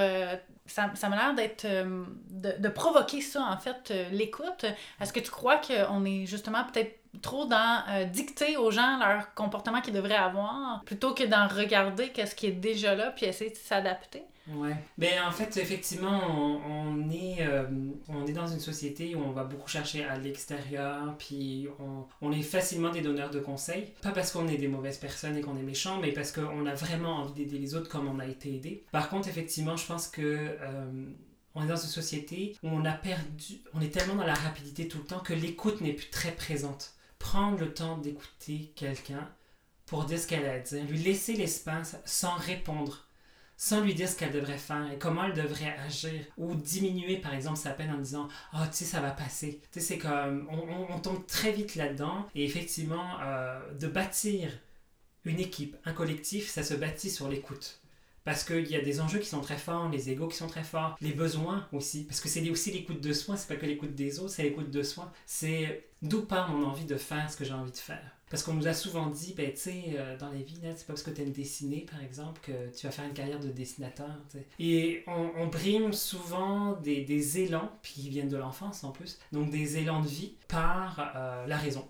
Ça, 0.68 1.08
m'a 1.08 1.16
l'air 1.16 1.34
d'être. 1.34 1.64
euh, 1.64 2.04
de, 2.30 2.52
de 2.58 2.68
provoquer 2.68 3.20
ça, 3.20 3.42
en 3.42 3.56
fait, 3.58 3.90
euh, 3.90 4.08
l'écoute. 4.10 4.64
Est-ce 5.00 5.12
que 5.12 5.20
tu 5.20 5.30
crois 5.30 5.56
qu'on 5.58 6.04
est 6.04 6.26
justement 6.26 6.64
peut-être 6.64 6.98
trop 7.22 7.46
dans 7.46 7.82
euh, 7.88 8.04
dicter 8.04 8.56
aux 8.56 8.70
gens 8.70 8.98
leur 8.98 9.34
comportement 9.34 9.80
qu'ils 9.80 9.94
devraient 9.94 10.14
avoir 10.14 10.82
plutôt 10.84 11.14
que 11.14 11.24
d'en 11.24 11.48
regarder 11.48 12.10
qu'est-ce 12.10 12.34
qui 12.34 12.46
est 12.46 12.52
déjà 12.52 12.94
là 12.94 13.10
puis 13.10 13.26
essayer 13.26 13.50
de 13.50 13.56
s'adapter? 13.56 14.24
Ouais. 14.54 14.76
Ben, 14.96 15.22
en 15.26 15.30
fait, 15.30 15.56
effectivement, 15.58 16.20
on, 16.28 16.60
on 16.66 17.10
est, 17.10 17.36
euh, 17.40 17.66
on 18.08 18.26
est 18.26 18.32
dans 18.32 18.46
une 18.46 18.60
société 18.60 19.14
où 19.14 19.20
on 19.20 19.32
va 19.32 19.44
beaucoup 19.44 19.68
chercher 19.68 20.04
à 20.04 20.16
l'extérieur, 20.18 21.16
puis 21.18 21.68
on, 21.78 22.06
on 22.22 22.32
est 22.32 22.42
facilement 22.42 22.90
des 22.90 23.02
donneurs 23.02 23.30
de 23.30 23.40
conseils. 23.40 23.92
Pas 24.02 24.12
parce 24.12 24.32
qu'on 24.32 24.48
est 24.48 24.56
des 24.56 24.68
mauvaises 24.68 24.98
personnes 24.98 25.36
et 25.36 25.40
qu'on 25.40 25.56
est 25.56 25.62
méchants, 25.62 25.98
mais 26.00 26.12
parce 26.12 26.32
qu'on 26.32 26.66
a 26.66 26.74
vraiment 26.74 27.16
envie 27.16 27.34
d'aider 27.34 27.58
les 27.58 27.74
autres 27.74 27.88
comme 27.90 28.08
on 28.08 28.18
a 28.18 28.26
été 28.26 28.54
aidé. 28.54 28.84
Par 28.90 29.10
contre, 29.10 29.28
effectivement, 29.28 29.76
je 29.76 29.86
pense 29.86 30.08
que 30.08 30.22
euh, 30.22 31.04
on 31.54 31.64
est 31.64 31.68
dans 31.68 31.76
une 31.76 31.88
société 31.88 32.56
où 32.62 32.68
on 32.68 32.84
a 32.84 32.92
perdu, 32.92 33.60
on 33.74 33.80
est 33.80 33.92
tellement 33.92 34.14
dans 34.14 34.26
la 34.26 34.34
rapidité 34.34 34.88
tout 34.88 34.98
le 34.98 35.04
temps 35.04 35.20
que 35.20 35.34
l'écoute 35.34 35.80
n'est 35.80 35.92
plus 35.92 36.10
très 36.10 36.32
présente. 36.32 36.94
Prendre 37.18 37.58
le 37.58 37.74
temps 37.74 37.98
d'écouter 37.98 38.72
quelqu'un 38.76 39.28
pour 39.86 40.04
dire 40.04 40.18
ce 40.18 40.26
qu'elle 40.26 40.46
a 40.46 40.52
à 40.52 40.58
dire, 40.58 40.84
lui 40.84 40.98
laisser 40.98 41.34
l'espace 41.34 41.96
sans 42.04 42.34
répondre 42.34 43.07
sans 43.58 43.82
lui 43.82 43.94
dire 43.94 44.08
ce 44.08 44.16
qu'elle 44.16 44.32
devrait 44.32 44.58
faire 44.58 44.90
et 44.92 44.98
comment 44.98 45.24
elle 45.26 45.34
devrait 45.34 45.76
agir 45.86 46.12
ou 46.38 46.54
diminuer 46.54 47.18
par 47.18 47.34
exemple 47.34 47.58
sa 47.58 47.72
peine 47.72 47.92
en 47.92 47.98
disant 47.98 48.28
ah 48.54 48.66
tu 48.68 48.78
sais 48.78 48.84
ça 48.86 49.00
va 49.02 49.10
passer 49.10 49.60
tu 49.72 49.80
sais 49.80 49.86
c'est 49.86 49.98
comme 49.98 50.48
on, 50.50 50.58
on- 50.58 50.94
on 50.94 51.00
tombe 51.00 51.26
très 51.26 51.52
vite 51.52 51.74
là-dedans 51.76 52.26
et 52.36 52.44
effectivement 52.44 53.18
euh, 53.22 53.60
de 53.74 53.88
bâtir 53.88 54.50
une 55.24 55.40
équipe 55.40 55.76
un 55.84 55.92
collectif 55.92 56.48
ça 56.48 56.62
se 56.64 56.74
bâtit 56.74 57.10
sur 57.10 57.28
l'écoute 57.28 57.80
parce 58.24 58.44
qu'il 58.44 58.66
y 58.68 58.76
a 58.76 58.80
des 58.82 59.00
enjeux 59.00 59.20
qui 59.20 59.28
sont 59.28 59.40
très 59.40 59.56
forts, 59.56 59.88
les 59.88 60.10
égaux 60.10 60.28
qui 60.28 60.36
sont 60.36 60.48
très 60.48 60.62
forts, 60.64 60.98
les 61.00 61.12
besoins 61.12 61.66
aussi, 61.72 62.04
parce 62.04 62.20
que 62.20 62.28
c'est 62.28 62.48
aussi 62.50 62.70
l'écoute 62.70 63.00
de 63.00 63.12
soi, 63.14 63.38
c'est 63.38 63.48
pas 63.48 63.56
que 63.56 63.64
l'écoute 63.66 63.94
des 63.94 64.18
autres, 64.20 64.34
c'est 64.34 64.42
l'écoute 64.42 64.70
de 64.70 64.82
soi. 64.82 65.12
C'est 65.24 65.86
d'où 66.02 66.22
part 66.26 66.50
mon 66.50 66.66
envie 66.66 66.84
de 66.84 66.96
faire 66.98 67.30
ce 67.32 67.38
que 67.38 67.46
j'ai 67.46 67.54
envie 67.54 67.72
de 67.72 67.76
faire. 67.78 68.17
Parce 68.30 68.42
qu'on 68.42 68.54
nous 68.54 68.66
a 68.66 68.74
souvent 68.74 69.06
dit, 69.06 69.34
ben, 69.36 69.50
tu 69.52 69.58
sais, 69.58 69.84
euh, 69.94 70.16
dans 70.18 70.30
vies, 70.30 70.60
là, 70.62 70.70
c'est 70.76 70.86
pas 70.86 70.92
parce 70.92 71.02
que 71.02 71.10
tu 71.10 71.22
aimes 71.22 71.32
dessiner, 71.32 71.86
par 71.90 72.02
exemple, 72.02 72.40
que 72.42 72.74
tu 72.76 72.86
vas 72.86 72.92
faire 72.92 73.04
une 73.06 73.14
carrière 73.14 73.40
de 73.40 73.48
dessinateur. 73.48 74.10
tu 74.30 74.38
sais. 74.38 74.46
Et 74.58 75.04
on, 75.06 75.30
on 75.36 75.46
brime 75.46 75.92
souvent 75.92 76.72
des, 76.72 77.02
des 77.02 77.40
élans, 77.40 77.70
puis 77.82 77.94
qui 77.94 78.08
viennent 78.10 78.28
de 78.28 78.36
l'enfance 78.36 78.84
en 78.84 78.90
plus, 78.90 79.18
donc 79.32 79.50
des 79.50 79.78
élans 79.78 80.00
de 80.00 80.08
vie 80.08 80.34
par 80.48 81.12
euh, 81.16 81.46
la 81.46 81.56
raison. 81.56 81.88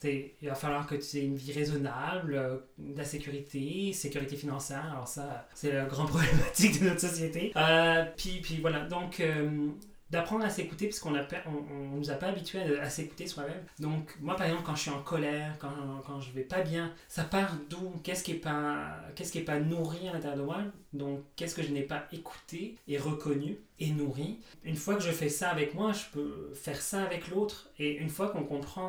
Tu 0.00 0.08
sais, 0.08 0.34
il 0.42 0.48
va 0.48 0.54
falloir 0.54 0.86
que 0.86 0.96
tu 0.96 1.18
aies 1.18 1.24
une 1.24 1.36
vie 1.36 1.52
raisonnable, 1.52 2.34
euh, 2.34 2.56
de 2.78 2.96
la 2.98 3.04
sécurité, 3.04 3.92
sécurité 3.92 4.36
financière. 4.36 4.90
Alors 4.92 5.08
ça, 5.08 5.46
c'est 5.54 5.72
la 5.72 5.84
grande 5.86 6.08
problématique 6.10 6.80
de 6.80 6.88
notre 6.88 7.00
société. 7.00 7.52
Puis, 8.16 8.40
puis 8.42 8.58
voilà, 8.60 8.86
donc 8.86 9.22
d'apprendre 10.14 10.44
à 10.44 10.50
s'écouter, 10.50 10.86
puisqu'on 10.86 11.10
ne 11.10 11.20
on, 11.20 11.74
on 11.74 11.96
nous 11.96 12.10
a 12.10 12.14
pas 12.14 12.28
habitués 12.28 12.60
à, 12.78 12.88
s'écouter 12.88 13.26
soi-même. 13.26 13.62
Donc 13.80 14.14
moi, 14.20 14.36
par 14.36 14.46
exemple, 14.46 14.62
quand 14.64 14.76
je 14.76 14.82
suis 14.82 14.90
en 14.90 15.02
colère, 15.02 15.56
quand, 15.58 15.72
quand 16.06 16.20
je 16.20 16.30
vais 16.32 16.42
pas 16.42 16.62
bien, 16.62 16.92
ça 17.08 17.24
part 17.24 17.56
d'où? 17.68 17.94
Qu'est-ce 18.04 18.22
qui 18.22 18.32
est 18.32 18.36
pas, 18.36 19.00
qu'est-ce 19.16 19.32
qui 19.32 19.38
est 19.38 19.44
pas 19.44 19.58
nourri 19.58 20.08
à 20.08 20.12
l'intérieur 20.12 20.38
de 20.38 20.44
moi? 20.44 20.58
Donc 20.92 21.20
qu'est-ce 21.34 21.54
que 21.54 21.62
je 21.62 21.72
n'ai 21.72 21.82
pas 21.82 22.06
écouté 22.12 22.76
et 22.86 22.96
reconnu 22.96 23.58
et 23.80 23.90
nourri? 23.90 24.38
Une 24.62 24.76
fois 24.76 24.94
que 24.94 25.02
je 25.02 25.10
fais 25.10 25.28
ça 25.28 25.50
avec 25.50 25.74
moi, 25.74 25.92
je 25.92 26.04
peux 26.12 26.52
faire 26.54 26.80
ça 26.80 27.02
avec 27.02 27.28
l'autre. 27.28 27.68
Et 27.78 27.96
une 27.96 28.08
fois 28.08 28.28
qu'on 28.28 28.44
comprend 28.44 28.88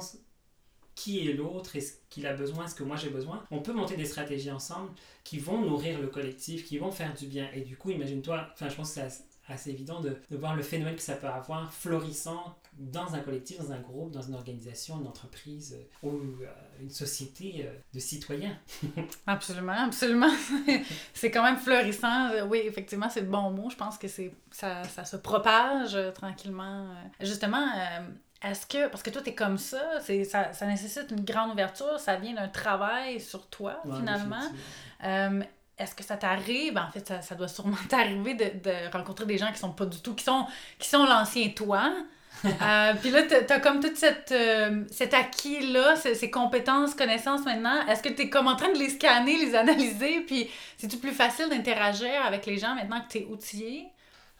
qui 0.94 1.28
est 1.28 1.34
l'autre 1.34 1.76
et 1.76 1.82
ce 1.82 1.94
qu'il 2.10 2.26
a 2.28 2.34
besoin, 2.34 2.68
ce 2.68 2.76
que 2.76 2.84
moi 2.84 2.96
j'ai 2.96 3.10
besoin, 3.10 3.44
on 3.52 3.62
peut 3.62 3.74
monter 3.74 3.98
des 3.98 4.06
stratégies 4.06 4.52
ensemble 4.52 4.92
qui 5.24 5.40
vont 5.40 5.60
nourrir 5.60 6.00
le 6.00 6.08
collectif, 6.08 6.66
qui 6.66 6.78
vont 6.78 6.92
faire 6.92 7.14
du 7.14 7.26
bien. 7.26 7.50
Et 7.54 7.62
du 7.62 7.76
coup, 7.76 7.90
imagine-toi, 7.90 8.48
enfin 8.54 8.70
je 8.70 8.76
pense 8.76 8.94
que 8.94 9.02
c'est 9.02 9.26
assez, 9.48 9.72
évident 9.72 10.02
de, 10.02 10.18
de 10.30 10.38
voir 10.38 10.56
le 10.56 10.64
phénomène 10.64 10.96
que 10.96 11.02
ça 11.02 11.16
peut 11.16 11.28
avoir 11.28 11.72
florissant 11.74 12.56
dans 12.78 13.16
un 13.16 13.20
collectif, 13.20 13.58
dans 13.58 13.72
un 13.72 13.80
groupe, 13.80 14.12
dans 14.12 14.22
une 14.22 14.36
organisation, 14.36 15.00
une 15.00 15.08
entreprise 15.08 15.78
euh, 15.78 16.08
ou 16.08 16.42
euh, 16.42 16.48
une 16.82 16.90
société 16.90 17.66
euh, 17.66 17.74
de 17.94 18.00
citoyens. 18.00 18.58
Absolument, 19.28 19.86
absolument. 19.86 20.32
c'est 21.14 21.32
quand 21.32 21.44
même 21.44 21.58
florissant. 21.58 22.32
Oui, 22.48 22.62
effectivement, 22.66 23.10
c'est 23.10 23.22
le 23.22 23.28
bon 23.28 23.52
mot. 23.52 23.70
Je 23.70 23.76
pense 23.76 23.98
que 23.98 24.08
c'est 24.08 24.34
ça, 24.52 24.84
ça 24.84 25.06
se 25.06 25.16
propage 25.16 25.98
tranquillement. 26.14 26.88
Justement, 27.22 27.66
est-ce 28.44 28.66
que, 28.66 28.88
parce 28.90 29.02
que 29.02 29.10
toi, 29.10 29.22
t'es 29.22 29.34
comme 29.34 29.58
ça, 29.58 29.82
c'est, 30.02 30.24
ça, 30.24 30.54
ça 30.54 30.68
nécessite 30.68 31.12
une 31.12 31.24
grande 31.24 31.52
ouverture, 31.52 32.00
ça 32.00 32.18
vient 32.18 32.34
d'un 32.34 32.50
travail 32.50 33.20
sur 33.20 33.48
toi, 33.48 33.80
Ouais, 33.86 33.96
finalement. 33.98 34.52
Est-ce 35.78 35.94
que 35.96 36.04
ça 36.04 36.18
t'arrive, 36.18 36.78
en 36.78 36.90
fait, 36.92 37.08
ça, 37.08 37.22
ça 37.22 37.36
doit 37.36 37.48
sûrement 37.48 37.78
t'arriver 37.90 38.34
de, 38.36 38.46
de 38.46 38.92
rencontrer 38.92 39.26
des 39.26 39.38
gens 39.38 39.52
qui 39.52 39.60
sont 39.60 39.72
pas 39.72 39.86
du 39.86 40.00
tout, 40.00 40.14
qui 40.16 40.24
sont, 40.24 40.46
qui 40.80 40.88
sont 40.90 41.06
l'ancien 41.06 41.50
toi. 41.50 41.94
Euh, 42.62 42.94
puis 43.02 43.10
là, 43.12 43.24
t'as 43.24 43.60
comme 43.60 43.82
cette, 43.96 44.32
euh, 44.32 44.84
cet 44.92 45.14
acquis-là, 45.16 45.96
ces, 45.96 46.14
ces 46.16 46.30
compétences, 46.30 46.94
connaissances 46.94 47.44
maintenant. 47.46 47.88
Est-ce 47.88 48.04
que 48.04 48.10
t'es 48.10 48.30
comme 48.30 48.48
en 48.48 48.56
train 48.58 48.72
de 48.72 48.78
les 48.78 48.90
scanner, 48.90 49.38
les 49.38 49.56
analyser, 49.56 50.20
puis 50.28 50.48
c'est-tu 50.78 50.98
plus 50.98 51.14
facile 51.14 51.48
d'interagir 51.50 52.12
avec 52.24 52.46
les 52.46 52.58
gens 52.60 52.76
maintenant 52.76 53.02
que 53.02 53.08
t'es 53.14 53.26
outillé? 53.28 53.86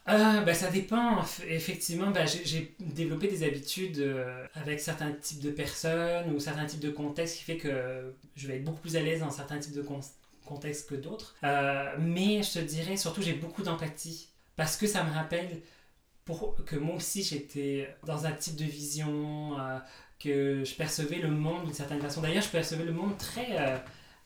Euh, 0.10 0.42
ben, 0.42 0.54
ça 0.54 0.70
dépend. 0.70 1.22
Eff- 1.22 1.42
Effectivement, 1.50 2.12
ben, 2.12 2.28
j'ai- 2.28 2.76
développé 2.80 3.28
des 3.28 3.44
habitudes 3.44 3.98
euh, 4.00 4.46
avec 4.54 4.80
certains 4.82 5.12
types 5.14 5.40
de 5.42 5.50
personnes 5.50 6.32
ou 6.36 6.40
certains 6.40 6.66
types 6.66 6.82
de 6.82 6.92
contextes 6.92 7.38
qui 7.38 7.44
fait 7.44 7.58
que 7.58 8.14
je 8.36 8.48
vais 8.48 8.58
être 8.58 8.64
beaucoup 8.66 8.82
plus 8.82 8.98
à 8.98 9.00
l'aise 9.00 9.22
dans 9.22 9.32
certains 9.32 9.58
types 9.58 9.74
de 9.74 9.82
con- 9.82 10.02
contextes 10.46 10.90
que 10.90 10.96
d'autres. 10.96 11.36
Euh, 11.44 11.96
mais 12.00 12.44
je 12.44 12.54
te 12.54 12.60
dirais, 12.60 12.98
surtout, 12.98 13.22
j'ai 13.22 13.34
beaucoup 13.34 13.64
d'empathie 13.64 14.30
parce 14.56 14.78
que 14.78 14.88
ça 14.88 15.04
me 15.04 15.12
rappelle 15.12 15.62
pour, 16.24 16.56
que 16.66 16.76
moi 16.76 16.96
aussi 16.96 17.22
j'étais 17.24 17.94
dans 18.06 18.26
un 18.26 18.32
type 18.32 18.56
de 18.56 18.64
vision, 18.64 19.60
euh, 19.60 19.78
que 20.20 20.64
je 20.64 20.76
percevais 20.76 21.18
le 21.18 21.30
monde 21.30 21.66
d'une 21.66 21.74
certaine 21.74 22.02
façon. 22.02 22.22
D'ailleurs, 22.22 22.44
je 22.44 22.50
percevais 22.50 22.86
le 22.86 22.94
monde 22.94 23.18
très. 23.18 23.84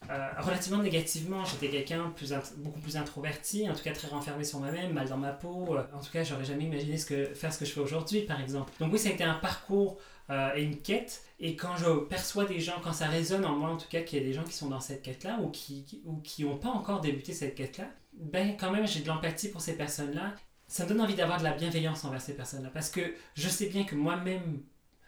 Euh, 0.10 0.30
relativement 0.40 0.82
négativement. 0.82 1.44
J'étais 1.46 1.70
quelqu'un 1.70 2.14
beaucoup 2.58 2.80
plus 2.80 2.98
introverti, 2.98 3.70
en 3.70 3.74
tout 3.76 3.84
cas 3.84 3.92
très 3.94 4.08
renfermé 4.08 4.44
sur 4.44 4.60
moi-même, 4.60 4.94
mal 4.94 5.08
dans 5.10 5.18
ma 5.18 5.32
peau. 5.32 5.76
Euh, 5.78 5.84
En 5.94 6.00
tout 6.00 6.12
cas, 6.12 6.24
j'aurais 6.24 6.46
jamais 6.46 6.64
imaginé 6.66 6.98
que, 6.98 7.34
faire 7.34 7.54
ce 7.54 7.60
que 7.60 7.66
je 7.66 7.72
fais 7.72 7.82
aujourd'hui, 7.82 8.22
par 8.22 8.40
exemple. 8.42 8.72
Donc 8.80 8.92
oui, 8.94 9.00
ça 9.00 9.10
a 9.10 9.12
été 9.12 9.24
un 9.24 9.36
parcours 9.36 9.98
euh, 10.30 10.52
et 10.56 10.64
une 10.64 10.78
quête. 10.78 11.24
Et 11.40 11.56
quand 11.56 11.76
je 11.78 11.90
perçois 12.06 12.46
des 12.46 12.60
gens, 12.60 12.80
quand 12.84 12.94
ça 12.94 13.08
résonne 13.08 13.46
en 13.46 13.56
moi, 13.56 13.70
en 13.72 13.78
tout 13.78 13.88
cas, 13.90 14.02
qu'il 14.02 14.20
y 14.20 14.22
a 14.22 14.26
des 14.26 14.34
gens 14.34 14.44
qui 14.44 14.54
sont 14.54 14.70
dans 14.70 14.80
cette 14.80 15.02
quête-là 15.02 15.40
ou 15.42 15.50
qui- 15.50 16.02
ou 16.06 16.18
qui 16.18 16.44
n'ont 16.44 16.58
pas 16.58 16.70
encore 16.70 17.02
débuté 17.02 17.34
cette 17.34 17.56
quête-là, 17.56 17.86
ben 18.14 18.56
quand 18.60 18.72
même, 18.72 18.88
j'ai 18.88 19.02
de 19.02 19.08
l'empathie 19.08 19.50
pour 19.50 19.62
ces 19.62 19.76
personnes-là. 19.78 20.34
Ça 20.68 20.84
me 20.84 20.90
donne 20.90 21.02
envie 21.02 21.16
d'avoir 21.16 21.40
de 21.40 21.44
la 21.44 21.54
bienveillance 21.54 22.04
envers 22.06 22.22
ces 22.22 22.36
personnes-là. 22.36 22.70
Parce 22.74 22.90
que 22.90 23.02
je 23.36 23.48
sais 23.50 23.68
bien 23.68 23.84
que 23.86 23.96
moi-même, 23.96 24.62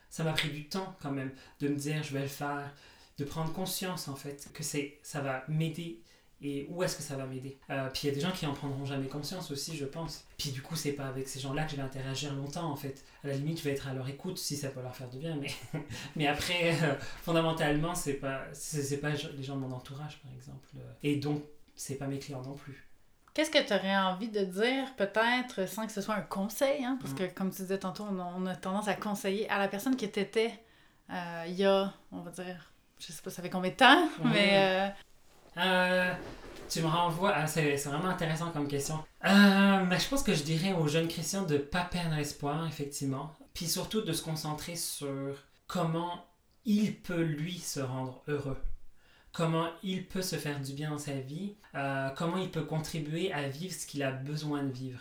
ça 0.10 0.24
m'a 0.24 0.34
pris 0.34 0.50
du 0.50 0.68
temps 0.68 0.96
quand 1.02 1.12
même 1.12 1.32
de 1.60 1.68
me 1.70 1.76
dire 1.76 2.02
je 2.04 2.14
vais 2.14 2.22
le 2.22 2.28
faire, 2.28 2.74
de 3.18 3.24
prendre 3.26 3.52
conscience 3.54 4.08
en 4.08 4.16
fait 4.16 4.50
que 4.54 4.64
c'est 4.64 5.00
ça 5.04 5.22
va 5.22 5.44
m'aider 5.48 6.02
et 6.44 6.66
où 6.72 6.82
est-ce 6.82 6.96
que 6.98 7.04
ça 7.04 7.16
va 7.16 7.26
m'aider. 7.28 7.60
Euh, 7.70 7.88
puis 7.94 8.02
il 8.04 8.08
y 8.08 8.12
a 8.12 8.16
des 8.16 8.22
gens 8.22 8.32
qui 8.32 8.48
en 8.48 8.54
prendront 8.54 8.84
jamais 8.84 9.08
conscience 9.08 9.52
aussi, 9.52 9.78
je 9.78 9.86
pense. 9.86 10.26
Puis 10.40 10.50
du 10.50 10.64
coup, 10.64 10.76
c'est 10.76 10.94
pas 10.94 11.06
avec 11.06 11.28
ces 11.28 11.40
gens-là 11.40 11.66
que 11.66 11.72
je 11.72 11.76
vais 11.76 11.84
interagir 11.84 12.34
longtemps 12.34 12.72
en 12.72 12.76
fait. 12.76 13.04
À 13.24 13.28
la 13.28 13.36
limite, 13.36 13.60
je 13.60 13.64
vais 13.64 13.72
être 13.72 13.88
à 13.88 13.94
leur 13.94 14.10
écoute 14.10 14.40
si 14.40 14.58
ça 14.58 14.70
peut 14.70 14.82
leur 14.82 14.96
faire 14.96 15.08
du 15.08 15.20
bien, 15.20 15.36
mais, 15.36 15.52
mais 16.16 16.26
après, 16.26 16.72
euh, 16.82 16.96
fondamentalement, 17.22 17.94
c'est 17.94 18.16
pas, 18.16 18.42
c'est, 18.54 18.98
pas 19.00 19.12
les 19.12 19.44
gens 19.44 19.56
de 19.56 19.62
mon 19.62 19.72
entourage 19.72 20.18
par 20.24 20.32
exemple. 20.34 20.68
Et 21.04 21.18
donc, 21.18 21.44
c'est 21.76 21.96
pas 21.96 22.08
mes 22.08 22.18
clients 22.18 22.42
non 22.42 22.56
plus. 22.56 22.88
Qu'est-ce 23.36 23.52
que 23.52 23.66
tu 23.66 23.74
aurais 23.74 23.96
envie 23.96 24.28
de 24.30 24.44
dire, 24.44 24.94
peut-être, 24.98 25.70
sans 25.70 25.86
que 25.86 25.94
ce 25.94 26.02
soit 26.02 26.16
un 26.16 26.22
conseil, 26.22 26.84
hein? 26.84 26.98
parce 27.00 27.14
Mm. 27.14 27.18
que, 27.18 27.34
comme 27.36 27.52
tu 27.52 27.62
disais 27.62 27.78
tantôt, 27.78 28.06
on 28.10 28.20
a, 28.20 28.34
on 28.36 28.46
a 28.48 28.56
tendance 28.56 28.88
à 28.88 28.96
conseiller 28.96 29.48
à 29.50 29.60
la 29.60 29.68
personne 29.68 29.96
qui 29.96 30.10
t'était 30.10 30.54
euh, 31.12 31.44
il 31.48 31.54
y 31.54 31.66
a, 31.66 31.94
on 32.12 32.22
va 32.22 32.32
dire, 32.32 32.71
je 33.06 33.12
sais 33.12 33.22
pas, 33.22 33.30
ça 33.32 33.42
fait 33.42 33.50
combien 33.50 33.72
de 33.72 33.76
temps, 33.76 34.04
Ouais. 34.24 34.32
mais 34.32 34.50
euh, 34.54 34.90
Euh, 35.58 36.14
tu 36.70 36.82
me 36.82 36.88
renvoies. 36.88 37.34
ah, 37.36 37.48
c'est, 37.48 37.76
c'est 37.78 37.90
vraiment 37.90 38.10
intéressant 38.10 38.52
comme 38.52 38.68
question. 38.68 39.04
Euh, 39.26 39.84
mais 39.86 40.00
je 40.00 40.08
pense 40.08 40.24
que 40.24 40.34
je 40.34 40.44
dirais 40.44 40.74
aux 40.74 40.88
jeunes 40.88 41.08
chrétiens 41.08 41.44
de 41.44 41.58
pas 41.58 41.84
perdre 41.84 42.16
espoir, 42.18 42.66
effectivement. 42.68 43.34
Puis 43.54 43.66
surtout 43.68 44.02
de 44.02 44.14
se 44.14 44.22
concentrer 44.24 44.76
sur 44.78 45.36
comment 45.68 46.26
il 46.66 46.96
peut, 46.96 47.22
lui, 47.24 47.58
se 47.60 47.80
rendre 47.82 48.22
heureux. 48.28 48.62
Comment 49.34 49.68
il 49.84 50.06
peut 50.08 50.22
se 50.22 50.36
faire 50.36 50.60
du 50.60 50.74
bien 50.74 50.92
dans 50.92 50.98
sa 50.98 51.14
vie. 51.14 51.56
euh, 51.76 52.10
comment 52.12 52.38
il 52.38 52.50
peut 52.52 52.64
contribuer 52.66 53.32
à 53.34 53.48
vivre 53.48 53.74
ce 53.74 53.86
qu'il 53.88 54.04
a 54.04 54.12
besoin 54.12 54.64
de 54.64 54.72
vivre. 54.72 55.00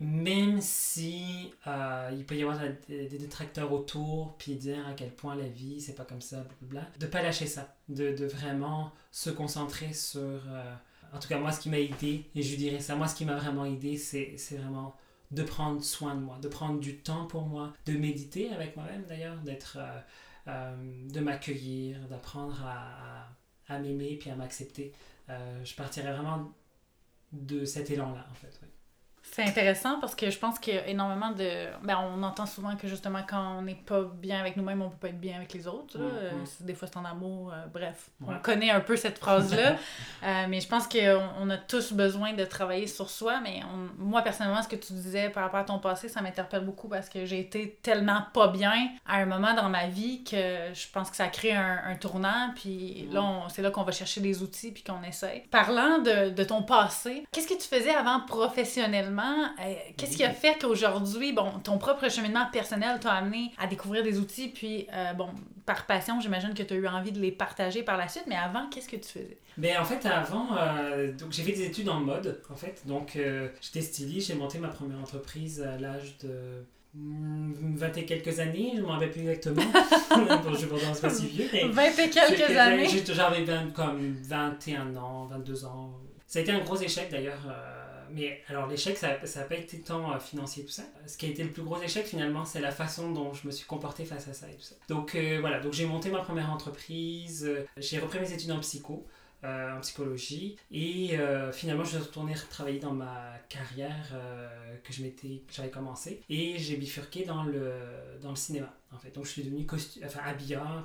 Même 0.00 0.60
si 0.60 1.52
euh, 1.66 2.10
il 2.12 2.24
peut 2.26 2.36
y 2.36 2.42
avoir 2.42 2.58
des, 2.88 3.06
détracteurs 3.06 3.72
autour, 3.72 4.36
puis 4.38 4.56
dire 4.56 4.86
à 4.88 4.92
quel 4.94 5.10
point 5.10 5.36
la 5.36 5.46
vie, 5.48 5.80
c'est 5.80 5.94
pas 5.94 6.04
comme 6.04 6.20
ça, 6.20 6.44
blablabla. 6.60 6.90
De 6.98 7.06
pas 7.06 7.22
lâcher 7.22 7.46
ça. 7.46 7.76
De, 7.88 8.12
de 8.12 8.26
vraiment 8.26 8.92
se 9.12 9.30
concentrer 9.30 9.92
sur... 9.92 10.20
euh, 10.20 10.74
en 11.12 11.18
tout 11.20 11.28
cas, 11.28 11.38
moi, 11.38 11.52
ce 11.52 11.60
qui 11.60 11.70
m'a 11.70 11.78
aidé, 11.78 12.26
et 12.34 12.42
je 12.42 12.56
dirais 12.56 12.80
ça, 12.80 12.96
moi, 12.96 13.06
ce 13.06 13.14
qui 13.14 13.24
m'a 13.24 13.36
vraiment 13.36 13.64
aidé, 13.64 13.96
c'est 13.96 14.36
vraiment 14.56 14.96
de 15.30 15.42
prendre 15.42 15.82
soin 15.82 16.14
de 16.16 16.20
moi, 16.20 16.38
de 16.38 16.48
prendre 16.48 16.80
du 16.80 16.98
temps 16.98 17.26
pour 17.26 17.42
moi, 17.46 17.72
de 17.86 17.92
méditer 17.92 18.50
avec 18.52 18.76
moi-même 18.76 19.04
d'ailleurs, 19.08 19.36
d'être... 19.42 19.78
euh, 20.48 20.76
de 21.08 21.20
m'accueillir, 21.20 21.98
d'apprendre 22.08 22.62
à, 22.66 23.22
à, 23.68 23.74
à 23.74 23.78
m'aimer 23.78 24.16
puis 24.20 24.30
à 24.30 24.36
m'accepter. 24.36 24.92
je 25.28 25.74
partirais 25.74 26.12
vraiment 26.12 26.52
de 27.32 27.64
cet 27.64 27.90
élan-là, 27.90 28.26
en 28.30 28.34
fait. 28.34 28.60
C'est 29.32 29.42
intéressant 29.42 29.98
parce 30.00 30.14
que 30.14 30.30
je 30.30 30.38
pense 30.38 30.58
qu'il 30.58 30.74
y 30.74 30.78
a 30.78 30.86
énormément 30.86 31.30
de. 31.30 31.66
Ben, 31.82 31.98
on 31.98 32.22
entend 32.22 32.46
souvent 32.46 32.76
que 32.76 32.86
justement, 32.86 33.20
quand 33.28 33.58
on 33.58 33.62
n'est 33.62 33.74
pas 33.74 34.02
bien 34.02 34.38
avec 34.38 34.56
nous-mêmes, 34.56 34.82
on 34.82 34.90
peut 34.90 34.96
pas 35.00 35.08
être 35.08 35.20
bien 35.20 35.36
avec 35.36 35.52
les 35.54 35.66
autres. 35.66 35.98
Des 36.60 36.74
fois, 36.74 36.86
c'est 36.92 36.98
en 36.98 37.04
amour. 37.04 37.52
Euh, 37.52 37.66
bref, 37.72 38.10
on 38.24 38.38
connaît 38.38 38.70
un 38.70 38.80
peu 38.80 38.96
cette 38.96 39.18
phrase-là. 39.18 39.76
Euh, 40.22 40.46
mais 40.48 40.60
je 40.60 40.68
pense 40.68 40.86
qu'on 40.86 41.28
on 41.38 41.50
a 41.50 41.58
tous 41.58 41.92
besoin 41.92 42.32
de 42.32 42.44
travailler 42.44 42.86
sur 42.86 43.10
soi. 43.10 43.40
Mais 43.42 43.60
moi, 43.98 44.22
personnellement, 44.22 44.62
ce 44.62 44.68
que 44.68 44.76
tu 44.76 44.92
disais 44.94 45.28
par 45.28 45.44
rapport 45.44 45.60
à 45.60 45.64
ton 45.64 45.78
passé, 45.78 46.08
ça 46.08 46.22
m'interpelle 46.22 46.64
beaucoup 46.64 46.88
parce 46.88 47.08
que 47.08 47.26
j'ai 47.26 47.40
été 47.40 47.78
tellement 47.82 48.22
pas 48.32 48.48
bien 48.48 48.88
à 49.06 49.16
un 49.16 49.26
moment 49.26 49.52
dans 49.54 49.68
ma 49.68 49.86
vie 49.86 50.24
que 50.24 50.72
je 50.72 50.86
pense 50.92 51.10
que 51.10 51.16
ça 51.16 51.28
crée 51.28 51.52
un, 51.52 51.78
un 51.86 51.94
tournant. 51.96 52.52
Puis 52.54 53.08
là, 53.12 53.46
c'est 53.48 53.60
là 53.60 53.70
qu'on 53.70 53.82
va 53.82 53.92
chercher 53.92 54.20
des 54.20 54.42
outils 54.42 54.72
puis 54.72 54.82
qu'on 54.82 55.02
essaye. 55.02 55.40
Parlant 55.50 55.98
de, 55.98 56.30
de 56.30 56.44
ton 56.44 56.62
passé, 56.62 57.26
qu'est-ce 57.32 57.48
que 57.48 57.60
tu 57.60 57.68
faisais 57.68 57.94
avant 57.94 58.20
professionnellement? 58.20 59.13
Euh, 59.22 59.74
qu'est-ce 59.96 60.16
qui 60.16 60.24
a 60.24 60.32
fait 60.32 60.58
qu'aujourd'hui, 60.60 61.32
bon, 61.32 61.58
ton 61.62 61.78
propre 61.78 62.08
cheminement 62.10 62.46
personnel 62.52 62.98
t'a 63.00 63.12
amené 63.12 63.52
à 63.58 63.66
découvrir 63.66 64.02
des 64.02 64.18
outils, 64.18 64.48
puis, 64.48 64.86
euh, 64.92 65.12
bon, 65.12 65.28
par 65.66 65.86
passion, 65.86 66.20
j'imagine 66.20 66.54
que 66.54 66.62
tu 66.62 66.74
as 66.74 66.76
eu 66.76 66.86
envie 66.86 67.12
de 67.12 67.20
les 67.20 67.32
partager 67.32 67.82
par 67.82 67.96
la 67.96 68.08
suite, 68.08 68.24
mais 68.26 68.36
avant, 68.36 68.68
qu'est-ce 68.68 68.88
que 68.88 68.96
tu 68.96 69.08
faisais? 69.08 69.38
Ben, 69.56 69.78
en 69.78 69.84
fait, 69.84 70.04
avant, 70.06 70.48
euh, 70.56 71.12
donc 71.12 71.32
j'ai 71.32 71.42
fait 71.42 71.52
des 71.52 71.66
études 71.66 71.88
en 71.88 72.00
mode, 72.00 72.40
en 72.50 72.56
fait. 72.56 72.82
Donc, 72.86 73.18
j'étais 73.60 73.80
styliste, 73.80 74.28
j'ai 74.28 74.34
monté 74.34 74.58
ma 74.58 74.68
première 74.68 74.98
entreprise 74.98 75.62
à 75.62 75.78
l'âge 75.78 76.18
de 76.18 76.64
20 76.96 77.96
et 77.96 78.04
quelques 78.04 78.38
années, 78.38 78.72
je 78.74 78.80
ne 78.80 78.86
m'en 78.86 78.92
rappelle 78.92 79.10
plus 79.10 79.22
exactement. 79.22 79.62
bon, 80.10 80.54
je 80.54 80.66
ne 80.66 81.00
pas 81.00 81.10
si 81.10 81.26
vieux. 81.26 81.48
20 81.70 81.82
et 81.82 82.10
quelques 82.10 82.56
années. 82.56 82.88
J'avais 82.88 83.44
comme 83.74 84.16
21 84.22 84.94
ans, 84.96 85.26
22 85.26 85.64
ans. 85.64 85.90
Ça 86.26 86.38
a 86.38 86.42
été 86.42 86.52
un 86.52 86.60
gros 86.60 86.76
échec 86.76 87.10
d'ailleurs 87.10 87.46
mais 88.14 88.40
alors 88.48 88.66
l'échec, 88.66 88.96
ça 88.96 89.18
n'a 89.18 89.44
pas 89.44 89.56
été 89.56 89.80
tant 89.80 90.12
euh, 90.12 90.18
financier 90.18 90.64
tout 90.64 90.70
ça. 90.70 90.84
Ce 91.06 91.16
qui 91.16 91.26
a 91.26 91.28
été 91.28 91.42
le 91.42 91.50
plus 91.50 91.62
gros 91.62 91.80
échec 91.82 92.06
finalement, 92.06 92.44
c'est 92.44 92.60
la 92.60 92.70
façon 92.70 93.12
dont 93.12 93.34
je 93.34 93.46
me 93.46 93.52
suis 93.52 93.66
comporté 93.66 94.04
face 94.04 94.28
à 94.28 94.32
ça 94.32 94.48
et 94.48 94.54
tout 94.54 94.62
ça. 94.62 94.76
Donc 94.88 95.14
euh, 95.14 95.38
voilà, 95.40 95.60
donc 95.60 95.72
j'ai 95.72 95.86
monté 95.86 96.10
ma 96.10 96.20
première 96.20 96.50
entreprise, 96.50 97.44
euh, 97.44 97.66
j'ai 97.76 97.98
repris 97.98 98.20
mes 98.20 98.32
études 98.32 98.52
en 98.52 98.60
psycho. 98.60 99.06
en 99.44 99.80
psychologie 99.82 100.56
et 100.70 101.18
finalement 101.52 101.84
je 101.84 101.90
suis 101.90 101.98
retourné 101.98 102.32
travailler 102.48 102.78
dans 102.78 102.94
ma 102.94 103.34
carrière 103.50 104.06
que 104.82 104.90
j'avais 105.50 105.70
commencé 105.70 106.22
et 106.30 106.58
j'ai 106.58 106.76
bifurqué 106.78 107.26
dans 107.26 107.44
le 107.44 107.72
dans 108.22 108.30
le 108.30 108.36
cinéma 108.36 108.70
en 108.90 108.98
fait 108.98 109.14
donc 109.14 109.26
je 109.26 109.32
suis 109.32 109.42
devenu 109.42 109.66
enfin 110.02 110.22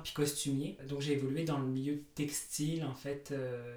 puis 0.04 0.12
costumier 0.12 0.76
donc 0.86 1.00
j'ai 1.00 1.14
évolué 1.14 1.44
dans 1.44 1.58
le 1.58 1.68
milieu 1.68 2.02
textile 2.14 2.84
en 2.84 2.94
fait 2.94 3.32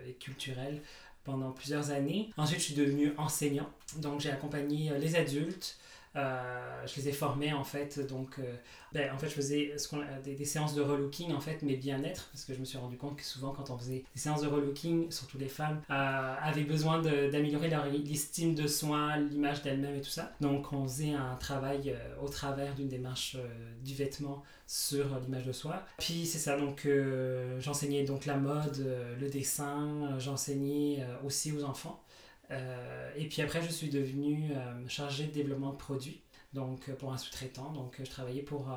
et 0.06 0.16
culturel 0.16 0.82
pendant 1.24 1.52
plusieurs 1.52 1.92
années. 1.92 2.30
Ensuite, 2.38 2.60
je 2.60 2.66
suis 2.66 2.76
devenu 2.76 3.14
enseignant. 3.18 3.70
Donc, 3.98 4.20
j'ai 4.20 4.32
accompagné 4.32 4.92
euh, 4.92 4.98
les 4.98 5.16
adultes. 5.16 5.78
Euh, 6.16 6.86
je 6.86 6.96
les 6.98 7.10
ai 7.10 7.12
formés 7.12 7.54
en 7.54 7.64
fait. 7.64 8.00
Donc, 8.08 8.40
euh, 8.40 8.56
ben, 8.92 9.12
en 9.14 9.18
fait, 9.18 9.28
je 9.30 9.34
faisais 9.34 9.76
des, 10.24 10.46
séances 10.46 10.76
de 10.76 10.82
relooking 10.82 11.34
en 11.34 11.40
fait, 11.40 11.60
mais 11.64 11.76
bien-être, 11.76 12.30
parce 12.32 12.46
que 12.46 12.54
je 12.54 12.60
me 12.60 12.66
suis 12.66 12.78
rendu 12.78 12.98
compte 12.98 13.16
que 13.16 13.24
souvent, 13.24 13.52
quand 13.52 13.70
on 13.70 13.78
faisait 13.78 14.04
des 14.14 14.20
séances 14.20 14.42
de 14.42 14.48
relooking, 14.48 15.12
surtout 15.12 15.38
les 15.38 15.48
femmes, 15.48 15.82
avaient 15.90 16.64
besoin 16.64 17.02
d'améliorer 17.02 17.70
leur 17.70 17.86
estime 17.88 18.54
de 18.54 18.68
soi, 18.68 19.18
l'image 19.18 19.64
d'elles-mêmes 19.64 19.96
et 19.96 20.02
tout 20.02 20.10
ça. 20.10 20.32
Donc, 20.42 20.72
on 20.74 20.84
faisait 20.84 21.14
un 21.14 21.36
travail 21.36 21.96
au 22.22 22.30
travers 22.30 22.76
d'une 22.76 22.90
démarche 22.90 23.38
du 23.84 23.96
vêtement 23.96 24.44
sur 24.68 25.20
l'image 25.20 25.46
de 25.46 25.52
soi. 25.52 25.84
Puis 26.00 26.26
c'est 26.26 26.40
ça, 26.40 26.58
donc 26.58 26.86
euh, 26.86 27.60
j'enseignais 27.60 28.04
donc 28.04 28.26
la 28.26 28.38
mode, 28.38 28.80
euh, 28.80 29.16
le 29.20 29.30
dessin, 29.30 30.10
euh, 30.12 30.20
j'enseignais 30.20 31.06
aussi 31.24 31.52
aux 31.52 31.64
enfants. 31.64 32.02
Et 32.50 33.28
puis 33.30 33.42
après, 33.42 33.62
je 33.62 33.70
suis 33.70 33.90
devenue 33.90 34.52
chargée 34.88 35.26
de 35.26 35.32
développement 35.32 35.72
de 35.72 35.78
produits, 35.78 36.22
donc 36.54 36.92
pour 36.96 37.12
un 37.14 37.18
sous-traitant. 37.18 37.72
Donc 37.72 37.96
je 38.00 38.10
travaillais 38.10 38.42
pour 38.44 38.70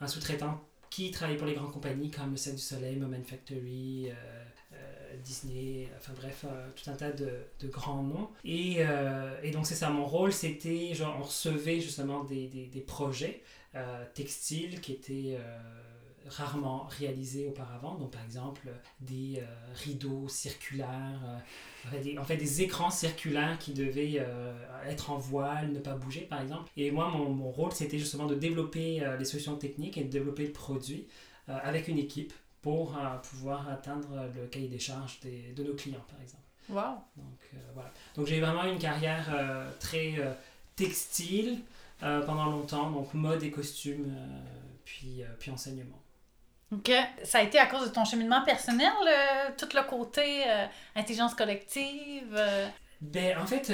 un 0.00 0.06
sous-traitant 0.08 0.60
qui 0.90 1.10
travaillait 1.10 1.38
pour 1.38 1.46
les 1.46 1.54
grandes 1.54 1.72
compagnies 1.72 2.10
comme 2.10 2.34
le 2.34 2.52
du 2.52 2.58
Soleil, 2.58 2.96
Moment 2.96 3.22
Factory, 3.24 4.10
Disney, 5.22 5.88
enfin 5.96 6.12
bref, 6.16 6.44
tout 6.74 6.90
un 6.90 6.94
tas 6.94 7.12
de, 7.12 7.30
de 7.60 7.68
grands 7.68 8.02
noms. 8.02 8.30
Et, 8.44 8.78
et 9.42 9.50
donc 9.50 9.66
c'est 9.66 9.76
ça, 9.76 9.90
mon 9.90 10.06
rôle, 10.06 10.32
c'était, 10.32 10.94
genre, 10.94 11.16
on 11.20 11.24
recevait 11.24 11.80
justement 11.80 12.24
des, 12.24 12.48
des, 12.48 12.66
des 12.66 12.80
projets 12.80 13.42
euh, 13.76 14.04
textiles 14.14 14.80
qui 14.80 14.92
étaient 14.92 15.36
euh, 15.36 15.58
rarement 16.28 16.86
réalisés 16.98 17.46
auparavant. 17.46 17.94
Donc, 17.96 18.12
par 18.12 18.24
exemple, 18.24 18.68
des 19.00 19.38
euh, 19.38 19.44
rideaux 19.74 20.28
circulaires, 20.28 21.20
en 22.18 22.24
fait 22.24 22.36
des 22.36 22.62
écrans 22.62 22.90
circulaires 22.90 23.58
qui 23.58 23.72
devaient 23.72 24.24
être 24.86 25.10
en 25.10 25.18
voile, 25.18 25.72
ne 25.72 25.78
pas 25.78 25.94
bouger, 25.94 26.22
par 26.22 26.40
exemple. 26.40 26.70
Et 26.76 26.90
moi, 26.90 27.08
mon, 27.08 27.28
mon 27.28 27.50
rôle, 27.50 27.72
c'était 27.72 27.98
justement 27.98 28.26
de 28.26 28.34
développer 28.34 29.02
les 29.18 29.24
solutions 29.24 29.56
techniques 29.56 29.98
et 29.98 30.04
de 30.04 30.10
développer 30.10 30.46
le 30.46 30.52
produit 30.52 31.06
avec 31.46 31.88
une 31.88 31.98
équipe 31.98 32.32
pour 32.62 32.98
pouvoir 33.30 33.68
atteindre 33.68 34.08
le 34.34 34.46
cahier 34.46 34.68
des 34.68 34.78
charges 34.78 35.20
des, 35.20 35.52
de 35.54 35.62
nos 35.62 35.74
clients, 35.74 36.04
par 36.08 36.20
exemple. 36.22 36.42
Wow. 36.70 37.02
Donc, 37.16 37.62
voilà. 37.74 37.92
Donc, 38.16 38.26
j'ai 38.26 38.40
vraiment 38.40 38.64
une 38.64 38.78
carrière 38.78 39.30
très 39.78 40.14
textile, 40.76 41.58
euh, 42.02 42.20
pendant 42.22 42.46
longtemps, 42.46 42.90
donc 42.90 43.14
mode 43.14 43.42
et 43.42 43.50
costume, 43.50 44.06
euh, 44.08 44.40
puis, 44.84 45.22
euh, 45.22 45.26
puis 45.38 45.50
enseignement. 45.50 46.02
OK. 46.74 46.92
Ça 47.22 47.38
a 47.38 47.42
été 47.42 47.58
à 47.58 47.66
cause 47.66 47.88
de 47.88 47.92
ton 47.92 48.04
cheminement 48.04 48.42
personnel, 48.44 48.92
tout 49.56 49.68
le 49.74 49.82
côté 49.88 50.44
intelligence 50.94 51.34
collective? 51.34 52.40
Ben, 53.00 53.36
en 53.38 53.46
fait, 53.46 53.72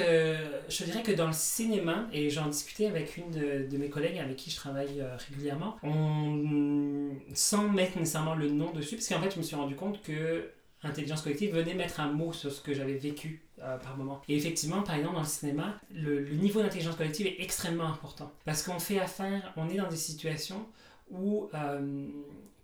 je 0.69 0.83
dirais 0.83 1.03
que 1.03 1.11
dans 1.11 1.27
le 1.27 1.33
cinéma, 1.33 2.07
et 2.11 2.29
j'en 2.29 2.47
discutais 2.47 2.87
avec 2.87 3.17
une 3.17 3.31
de, 3.31 3.77
mes 3.77 3.89
collègues 3.89 4.17
avec 4.17 4.35
qui 4.35 4.51
je 4.51 4.55
travaille 4.57 5.03
régulièrement, 5.29 5.77
on, 5.83 7.11
sans 7.33 7.69
mettre 7.69 7.97
nécessairement 7.97 8.35
le 8.35 8.49
nom 8.49 8.71
dessus, 8.71 8.95
parce 8.95 9.07
qu'en 9.07 9.21
fait, 9.21 9.31
je 9.31 9.37
me 9.37 9.43
suis 9.43 9.55
rendu 9.55 9.75
compte 9.75 10.01
que 10.01 10.51
intelligence 10.83 11.21
collective 11.21 11.55
venait 11.55 11.73
mettre 11.73 11.99
un 11.99 12.11
mot 12.11 12.33
sur 12.33 12.51
ce 12.51 12.61
que 12.61 12.73
j'avais 12.73 12.95
vécu 12.95 13.41
euh, 13.61 13.77
par 13.77 13.97
moment. 13.97 14.21
Et 14.27 14.35
effectivement, 14.35 14.81
par 14.81 14.95
exemple, 14.95 15.15
dans 15.15 15.21
le 15.21 15.27
cinéma, 15.27 15.79
le, 15.93 16.27
niveau 16.29 16.61
d'intelligence 16.61 16.95
collective 16.95 17.27
est 17.27 17.39
extrêmement 17.39 17.87
important. 17.87 18.31
Parce 18.45 18.63
qu'on 18.63 18.79
fait 18.79 18.99
affaire, 18.99 19.53
on 19.57 19.69
est 19.69 19.77
dans 19.77 19.87
des 19.87 19.97
situations 19.97 20.65
où 21.11 21.49
euh, 21.53 22.07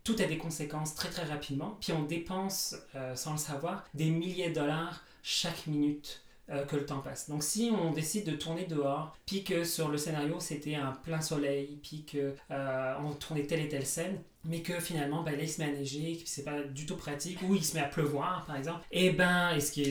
tout 0.07 0.21
a 0.23 0.25
des 0.25 0.37
conséquences 0.37 0.95
très 0.95 1.09
très 1.09 1.25
rapidement, 1.25 1.77
puis 1.81 1.91
on 1.91 2.03
dépense, 2.03 2.75
euh, 2.95 3.15
sans 3.15 3.33
le 3.33 3.37
savoir, 3.37 3.85
des 3.93 4.09
milliers 4.09 4.49
de 4.49 4.55
dollars 4.55 5.03
chaque 5.21 5.67
minute 5.67 6.23
que 6.69 6.77
le 6.77 6.85
temps 6.85 6.99
passe. 6.99 7.29
Donc 7.29 7.43
si 7.43 7.73
on 7.77 7.91
décide 7.91 8.23
de 8.25 8.31
tourner 8.31 8.63
dehors, 8.63 9.17
puis 9.25 9.43
que 9.43 9.65
sur 9.65 9.89
le 9.89 9.97
scénario 9.97 10.39
c'était 10.39 10.75
un 10.75 10.93
plein 10.93 11.19
soleil, 11.19 11.77
puis 11.83 12.05
que 12.05 12.35
on 12.49 13.11
tournait 13.11 13.43
telle 13.43 13.59
et 13.59 13.67
telle 13.67 13.85
scène, 13.85 14.21
mais 14.45 14.61
que 14.61 14.79
finalement 14.79 15.23
ben, 15.23 15.35
là 15.35 15.43
il 15.43 15.49
se 15.49 15.61
met 15.61 15.67
à 15.67 15.73
neiger, 15.73 16.13
puis 16.15 16.23
c'est 16.25 16.45
pas 16.45 16.61
du 16.61 16.85
tout 16.85 16.95
pratique, 16.95 17.41
ou 17.41 17.53
il 17.53 17.65
se 17.65 17.75
met 17.75 17.81
à 17.81 17.89
pleuvoir 17.89 18.45
par 18.45 18.55
exemple, 18.55 18.79
et 18.91 19.09
ben, 19.09 19.53
et 19.57 19.59
ce 19.59 19.73
qui 19.73 19.81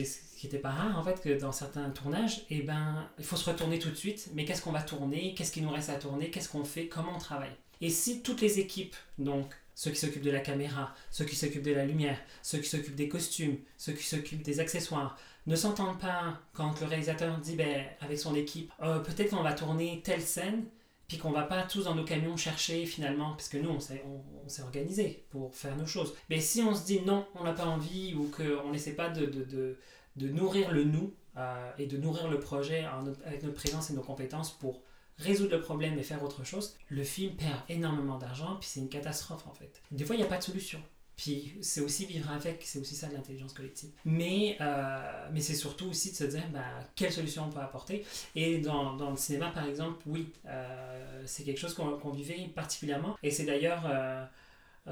est 0.55 0.59
pas 0.59 0.71
rare 0.71 0.97
en 0.97 1.03
fait 1.03 1.21
que 1.21 1.39
dans 1.39 1.51
certains 1.51 1.89
tournages, 1.89 2.45
eh 2.49 2.61
ben, 2.61 3.07
il 3.17 3.25
faut 3.25 3.35
se 3.35 3.49
retourner 3.49 3.79
tout 3.79 3.89
de 3.89 3.95
suite. 3.95 4.29
Mais 4.33 4.45
qu'est-ce 4.45 4.61
qu'on 4.61 4.71
va 4.71 4.81
tourner 4.81 5.33
Qu'est-ce 5.35 5.51
qui 5.51 5.61
nous 5.61 5.69
reste 5.69 5.89
à 5.89 5.95
tourner 5.95 6.29
Qu'est-ce 6.29 6.49
qu'on 6.49 6.63
fait 6.63 6.87
Comment 6.87 7.15
on 7.15 7.19
travaille 7.19 7.55
Et 7.81 7.89
si 7.89 8.21
toutes 8.21 8.41
les 8.41 8.59
équipes, 8.59 8.95
donc 9.17 9.53
ceux 9.77 9.91
qui 9.91 9.99
s'occupent 9.99 10.23
de 10.23 10.31
la 10.31 10.39
caméra, 10.39 10.95
ceux 11.11 11.23
qui 11.23 11.35
s'occupent 11.35 11.61
de 11.61 11.71
la 11.71 11.85
lumière, 11.85 12.17
ceux 12.41 12.57
qui 12.57 12.67
s'occupent 12.67 12.95
des 12.95 13.07
costumes, 13.07 13.57
ceux 13.77 13.93
qui 13.93 14.03
s'occupent 14.03 14.41
des 14.41 14.59
accessoires, 14.59 15.19
ne 15.45 15.55
s'entendent 15.55 15.99
pas 15.99 16.41
quand 16.53 16.81
le 16.81 16.87
réalisateur 16.87 17.37
dit 17.37 17.55
ben, 17.55 17.85
avec 18.01 18.17
son 18.17 18.33
équipe, 18.33 18.71
euh, 18.81 18.97
peut-être 18.97 19.29
qu'on 19.29 19.43
va 19.43 19.53
tourner 19.53 20.01
telle 20.03 20.23
scène, 20.23 20.65
puis 21.07 21.19
qu'on 21.19 21.29
va 21.29 21.43
pas 21.43 21.61
tous 21.61 21.83
dans 21.83 21.93
nos 21.93 22.03
camions 22.03 22.35
chercher 22.37 22.87
finalement, 22.87 23.33
parce 23.33 23.49
que 23.49 23.59
nous, 23.59 23.69
on 23.69 23.79
s'est, 23.79 24.03
on, 24.03 24.63
organisé 24.63 25.25
pour 25.29 25.53
faire 25.53 25.77
nos 25.77 25.85
choses. 25.85 26.15
Mais 26.31 26.41
si 26.41 26.63
on 26.63 26.73
se 26.73 26.83
dit 26.83 27.01
non, 27.01 27.27
on 27.35 27.43
n'a 27.43 27.53
pas 27.53 27.65
envie, 27.65 28.15
ou 28.15 28.31
qu'on 28.35 28.71
n'essaie 28.71 28.93
pas 28.93 29.09
de, 29.09 29.27
de 29.27 29.77
de 30.17 30.27
nourrir 30.27 30.71
le 30.71 30.83
nous 30.83 31.13
euh, 31.37 31.71
et 31.77 31.85
de 31.85 31.97
nourrir 31.97 32.27
le 32.27 32.39
projet 32.39 32.85
avec 33.25 33.43
notre 33.43 33.55
présence 33.55 33.89
et 33.89 33.93
nos 33.93 34.01
compétences 34.01 34.51
pour 34.51 34.81
résoudre 35.17 35.51
le 35.51 35.61
problème 35.61 35.97
et 35.97 36.03
faire 36.03 36.23
autre 36.23 36.43
chose, 36.43 36.75
le 36.89 37.03
film 37.03 37.35
perd 37.35 37.59
énormément 37.69 38.17
d'argent, 38.17 38.57
puis 38.59 38.69
c'est 38.69 38.79
une 38.79 38.89
catastrophe 38.89 39.47
en 39.47 39.53
fait. 39.53 39.81
Des 39.91 40.05
fois, 40.05 40.15
il 40.15 40.19
n'y 40.19 40.25
a 40.25 40.27
pas 40.27 40.37
de 40.37 40.43
solution. 40.43 40.81
Puis 41.17 41.55
c'est 41.61 41.81
aussi 41.81 42.05
vivre 42.05 42.29
avec, 42.29 42.61
c'est 42.63 42.77
aussi 42.77 42.95
ça 42.95 43.07
de 43.07 43.15
l'intelligence 43.15 43.53
collective. 43.53 43.89
Mais, 44.05 44.55
euh, 44.61 45.27
mais 45.33 45.41
c'est 45.41 45.55
surtout 45.55 45.87
aussi 45.87 46.11
de 46.11 46.15
se 46.15 46.23
dire 46.25 46.43
bah, 46.53 46.61
quelle 46.95 47.11
solution 47.11 47.45
on 47.45 47.49
peut 47.49 47.59
apporter. 47.59 48.05
Et 48.35 48.59
dans, 48.59 48.95
dans 48.95 49.09
le 49.09 49.17
cinéma, 49.17 49.49
par 49.49 49.65
exemple, 49.65 49.97
oui, 50.05 50.31
euh, 50.45 51.23
c'est 51.25 51.43
quelque 51.43 51.59
chose 51.59 51.73
qu'on 51.73 52.11
vivait 52.11 52.47
particulièrement. 52.53 53.17
Et 53.23 53.31
c'est 53.31 53.45
d'ailleurs 53.45 53.83
euh, 53.89 54.23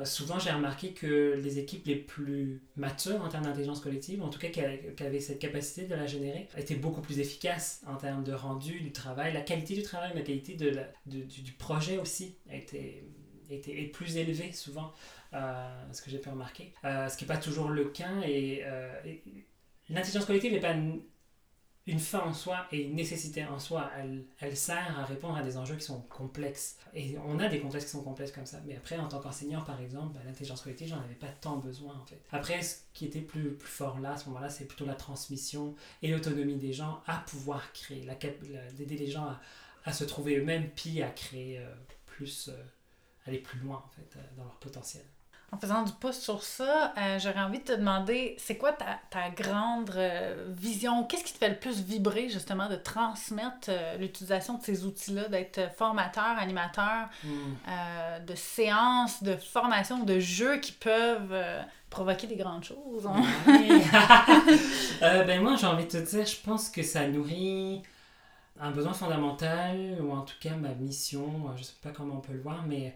souvent, 0.04 0.40
j'ai 0.40 0.52
remarqué 0.52 0.92
que 0.94 1.40
les 1.42 1.60
équipes 1.60 1.86
les 1.86 1.96
plus 1.96 2.62
matures 2.76 3.22
en 3.22 3.30
termes 3.30 3.46
d'intelligence 3.46 3.80
collective, 3.80 4.22
en 4.22 4.30
tout 4.30 4.40
cas 4.40 4.50
qui, 4.50 4.60
avaient 4.60 5.20
cette 5.20 5.40
capacité 5.40 5.86
de 5.88 5.96
la 5.96 6.06
générer, 6.06 6.50
étaient 6.58 6.76
beaucoup 6.76 7.02
plus 7.02 7.20
efficaces 7.20 7.82
en 7.88 7.96
termes 7.96 8.24
de 8.24 8.34
rendu 8.34 8.82
du 8.82 8.92
travail. 8.92 9.34
La 9.34 9.42
qualité 9.42 9.74
du 9.74 9.84
travail, 9.84 10.12
la 10.14 10.22
qualité 10.22 10.56
de 10.56 10.80
du, 11.06 11.52
projet 11.54 11.98
aussi 11.98 12.38
était, 12.52 13.06
était 13.50 13.84
plus 13.86 14.18
élevée 14.18 14.52
souvent, 14.52 14.92
euh, 15.34 15.94
ce 15.94 16.02
que 16.02 16.10
j'ai 16.10 16.20
pu 16.20 16.30
remarquer. 16.30 16.74
Euh, 16.84 17.08
ce 17.08 17.16
qui 17.16 17.24
n'est 17.24 17.30
pas 17.34 17.38
toujours 17.38 17.70
le 17.70 17.86
cas. 17.86 18.22
Et, 18.28 18.64
l'intelligence 19.90 20.26
collective 20.26 20.52
n'est 20.52 20.60
pas 20.60 20.76
une, 21.88 22.00
fin 22.00 22.20
en 22.20 22.34
soi 22.34 22.66
et 22.72 22.84
une 22.84 22.96
nécessité 22.96 23.46
en 23.46 23.60
soi. 23.60 23.90
Elle, 23.98 24.26
elle 24.40 24.58
sert 24.58 25.00
à 25.00 25.06
répondre 25.06 25.36
à 25.38 25.44
des 25.44 25.58
enjeux 25.58 25.76
qui 25.76 25.84
sont 25.84 26.02
complexes. 26.02 26.78
Et 26.94 27.16
on 27.26 27.40
a 27.40 27.48
des 27.48 27.60
contextes 27.60 27.88
qui 27.88 27.92
sont 27.94 28.04
complexes 28.04 28.32
comme 28.32 28.46
ça. 28.46 28.60
Mais 28.66 28.76
après, 28.76 28.98
en 28.98 29.08
tant 29.08 29.20
qu'enseignant, 29.20 29.62
par 29.62 29.80
exemple, 29.82 30.14
bah, 30.14 30.22
l'intelligence 30.26 30.62
collective, 30.62 30.88
j'en 30.90 31.02
avais 31.02 31.14
pas 31.16 31.28
tant 31.42 31.58
besoin 31.58 31.96
en 31.96 32.06
fait. 32.06 32.22
Après, 32.32 32.62
ce 32.62 32.78
qui 32.94 33.06
était 33.06 33.22
plus, 33.22 33.54
plus 33.56 33.70
fort 33.70 34.00
là, 34.00 34.14
à 34.14 34.18
ce 34.18 34.28
moment-là, 34.30 34.50
c'est 34.50 34.66
plutôt 34.66 34.86
la 34.86 34.96
transmission 34.96 35.76
et 36.02 36.10
l'autonomie 36.12 36.58
des 36.58 36.74
gens 36.74 37.02
à 37.08 37.18
pouvoir 37.20 37.72
créer, 37.74 38.04
la, 38.04 38.14
la- 38.14 38.72
d'aider 38.72 38.98
les 38.98 39.08
gens 39.12 39.26
à, 39.26 39.42
à 39.86 39.94
se 39.94 40.04
trouver 40.04 40.38
eux-mêmes, 40.38 40.70
puis 40.76 41.02
à 41.02 41.10
créer 41.10 41.60
euh, 41.60 41.70
plus, 42.06 42.50
euh, 42.50 42.64
aller 43.28 43.40
plus 43.40 43.60
loin 43.60 43.84
en 43.86 43.90
fait, 43.90 44.18
euh, 44.18 44.24
dans 44.38 44.44
leur 44.44 44.56
potentiel. 44.56 45.04
En 45.56 45.58
faisant 45.58 45.84
du 45.84 45.94
pouce 45.94 46.20
sur 46.20 46.44
ça, 46.44 46.94
euh, 46.98 47.18
j'aurais 47.18 47.40
envie 47.40 47.60
de 47.60 47.64
te 47.64 47.72
demander, 47.72 48.36
c'est 48.38 48.58
quoi 48.58 48.74
ta, 48.74 49.00
ta 49.10 49.30
grande 49.30 49.90
euh, 49.96 50.48
vision? 50.50 51.06
Qu'est-ce 51.06 51.24
qui 51.24 51.32
te 51.32 51.38
fait 51.38 51.48
le 51.48 51.56
plus 51.56 51.80
vibrer, 51.80 52.28
justement, 52.28 52.68
de 52.68 52.76
transmettre 52.76 53.70
euh, 53.70 53.96
l'utilisation 53.96 54.58
de 54.58 54.64
ces 54.64 54.84
outils-là, 54.84 55.30
d'être 55.30 55.62
formateur, 55.78 56.38
animateur, 56.38 57.08
euh, 57.26 58.20
de 58.20 58.36
séances, 58.36 59.24
de 59.24 59.38
formation, 59.38 60.04
de 60.04 60.20
jeux 60.20 60.58
qui 60.58 60.74
peuvent 60.74 61.34
provoquer 61.90 62.28
des 62.28 62.36
grandes 62.36 62.66
choses? 62.66 63.08
hein? 63.08 63.24
Ben 65.00 65.42
moi, 65.42 65.56
j'ai 65.56 65.68
envie 65.68 65.86
de 65.86 65.90
te 65.90 65.98
dire, 65.98 66.26
je 66.26 66.36
pense 66.44 66.68
que 66.68 66.84
ça 66.84 67.08
nourrit 67.08 67.82
un 68.60 68.72
besoin 68.72 68.92
fondamental, 68.92 70.00
ou 70.02 70.12
en 70.12 70.22
tout 70.24 70.36
cas 70.42 70.56
ma 70.56 70.74
mission, 70.74 71.46
je 71.56 71.64
sais 71.64 71.76
pas 71.82 71.92
comment 71.92 72.16
on 72.16 72.22
peut 72.22 72.34
le 72.34 72.42
voir, 72.42 72.64
mais 72.68 72.94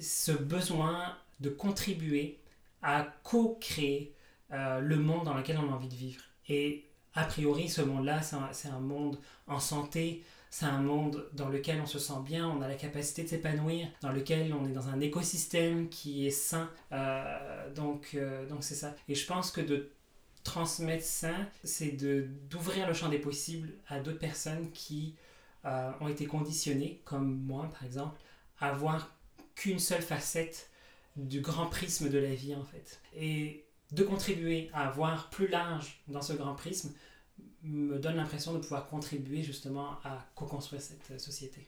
ce 0.00 0.30
besoin 0.30 1.16
de 1.40 1.50
contribuer 1.50 2.38
à 2.82 3.06
co-créer 3.22 4.14
euh, 4.52 4.80
le 4.80 4.96
monde 4.96 5.24
dans 5.24 5.34
lequel 5.34 5.58
on 5.58 5.70
a 5.70 5.74
envie 5.74 5.88
de 5.88 5.94
vivre. 5.94 6.22
Et 6.48 6.84
a 7.14 7.24
priori, 7.24 7.68
ce 7.68 7.82
monde-là, 7.82 8.22
c'est 8.22 8.36
un, 8.68 8.74
un 8.74 8.80
monde 8.80 9.18
en 9.46 9.60
santé, 9.60 10.24
c'est 10.50 10.66
un 10.66 10.80
monde 10.80 11.28
dans 11.34 11.48
lequel 11.48 11.80
on 11.80 11.86
se 11.86 11.98
sent 11.98 12.20
bien, 12.24 12.48
on 12.48 12.62
a 12.62 12.68
la 12.68 12.74
capacité 12.74 13.24
de 13.24 13.28
s'épanouir, 13.28 13.88
dans 14.00 14.12
lequel 14.12 14.54
on 14.54 14.66
est 14.66 14.72
dans 14.72 14.88
un 14.88 15.00
écosystème 15.00 15.88
qui 15.88 16.26
est 16.26 16.30
sain. 16.30 16.70
Euh, 16.92 17.72
donc, 17.74 18.12
euh, 18.14 18.46
donc 18.46 18.64
c'est 18.64 18.74
ça. 18.74 18.94
Et 19.08 19.14
je 19.14 19.26
pense 19.26 19.50
que 19.50 19.60
de 19.60 19.90
transmettre 20.44 21.04
ça, 21.04 21.34
c'est 21.64 21.90
d'ouvrir 22.48 22.86
le 22.86 22.94
champ 22.94 23.08
des 23.08 23.18
possibles 23.18 23.74
à 23.88 24.00
d'autres 24.00 24.18
personnes 24.18 24.70
qui 24.70 25.14
ont 26.00 26.08
été 26.08 26.24
conditionnées, 26.24 27.02
comme 27.04 27.42
moi 27.42 27.68
par 27.70 27.84
exemple, 27.84 28.18
à 28.58 28.72
voir 28.72 29.14
qu'une 29.54 29.78
seule 29.78 30.00
facette 30.00 30.70
du 31.18 31.40
grand 31.40 31.66
prisme 31.66 32.08
de 32.08 32.18
la 32.18 32.34
vie 32.34 32.54
en 32.54 32.64
fait. 32.64 33.00
Et 33.16 33.64
de 33.92 34.02
contribuer 34.02 34.70
à 34.72 34.90
voir 34.90 35.30
plus 35.30 35.48
large 35.48 36.00
dans 36.08 36.22
ce 36.22 36.32
grand 36.32 36.54
prisme 36.54 36.92
me 37.62 37.98
donne 37.98 38.16
l'impression 38.16 38.52
de 38.54 38.58
pouvoir 38.58 38.86
contribuer 38.88 39.42
justement 39.42 39.92
à 40.04 40.24
co-construire 40.34 40.80
cette 40.82 41.10
euh, 41.10 41.18
société. 41.18 41.66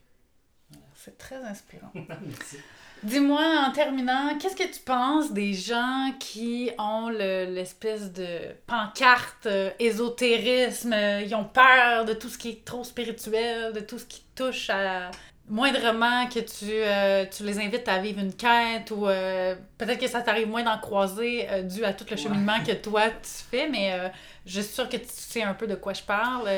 C'est 0.94 1.18
très 1.18 1.36
inspirant. 1.42 1.90
Merci. 1.94 2.56
Dis-moi, 3.02 3.64
en 3.66 3.72
terminant, 3.72 4.36
qu'est-ce 4.38 4.54
que 4.54 4.70
tu 4.70 4.80
penses 4.80 5.32
des 5.32 5.54
gens 5.54 6.12
qui 6.20 6.70
ont 6.78 7.08
le- 7.08 7.46
l'espèce 7.52 8.12
de 8.12 8.52
pancarte 8.66 9.46
euh, 9.46 9.70
ésotérisme, 9.78 10.92
euh, 10.92 11.22
ils 11.22 11.34
ont 11.34 11.46
peur 11.46 12.04
de 12.04 12.12
tout 12.12 12.28
ce 12.28 12.36
qui 12.36 12.50
est 12.50 12.64
trop 12.64 12.84
spirituel, 12.84 13.72
de 13.72 13.80
tout 13.80 13.98
ce 13.98 14.04
qui 14.04 14.22
touche 14.34 14.68
à 14.68 15.10
moindrement 15.50 16.28
que 16.28 16.40
tu, 16.40 16.66
euh, 16.70 17.26
tu 17.30 17.44
les 17.44 17.58
invites 17.58 17.88
à 17.88 17.98
vivre 18.00 18.20
une 18.20 18.34
quête 18.34 18.90
ou 18.92 19.06
euh, 19.06 19.56
peut-être 19.78 20.00
que 20.00 20.08
ça 20.08 20.22
t'arrive 20.22 20.48
moins 20.48 20.62
d'en 20.62 20.78
croiser 20.78 21.48
euh, 21.50 21.62
dû 21.62 21.84
à 21.84 21.92
tout 21.92 22.06
le 22.10 22.16
Ouais. 22.16 22.16
cheminement 22.16 22.62
que 22.64 22.72
toi 22.82 23.10
tu 23.10 23.28
fais, 23.50 23.68
mais 23.68 23.92
euh, 23.92 24.08
je 24.46 24.60
suis 24.62 24.72
sûre 24.74 24.88
que 24.88 24.96
tu 24.96 25.06
sais 25.08 25.42
un 25.42 25.54
peu 25.54 25.66
de 25.66 25.74
quoi 25.74 25.92
je 25.92 26.02
parle. 26.02 26.48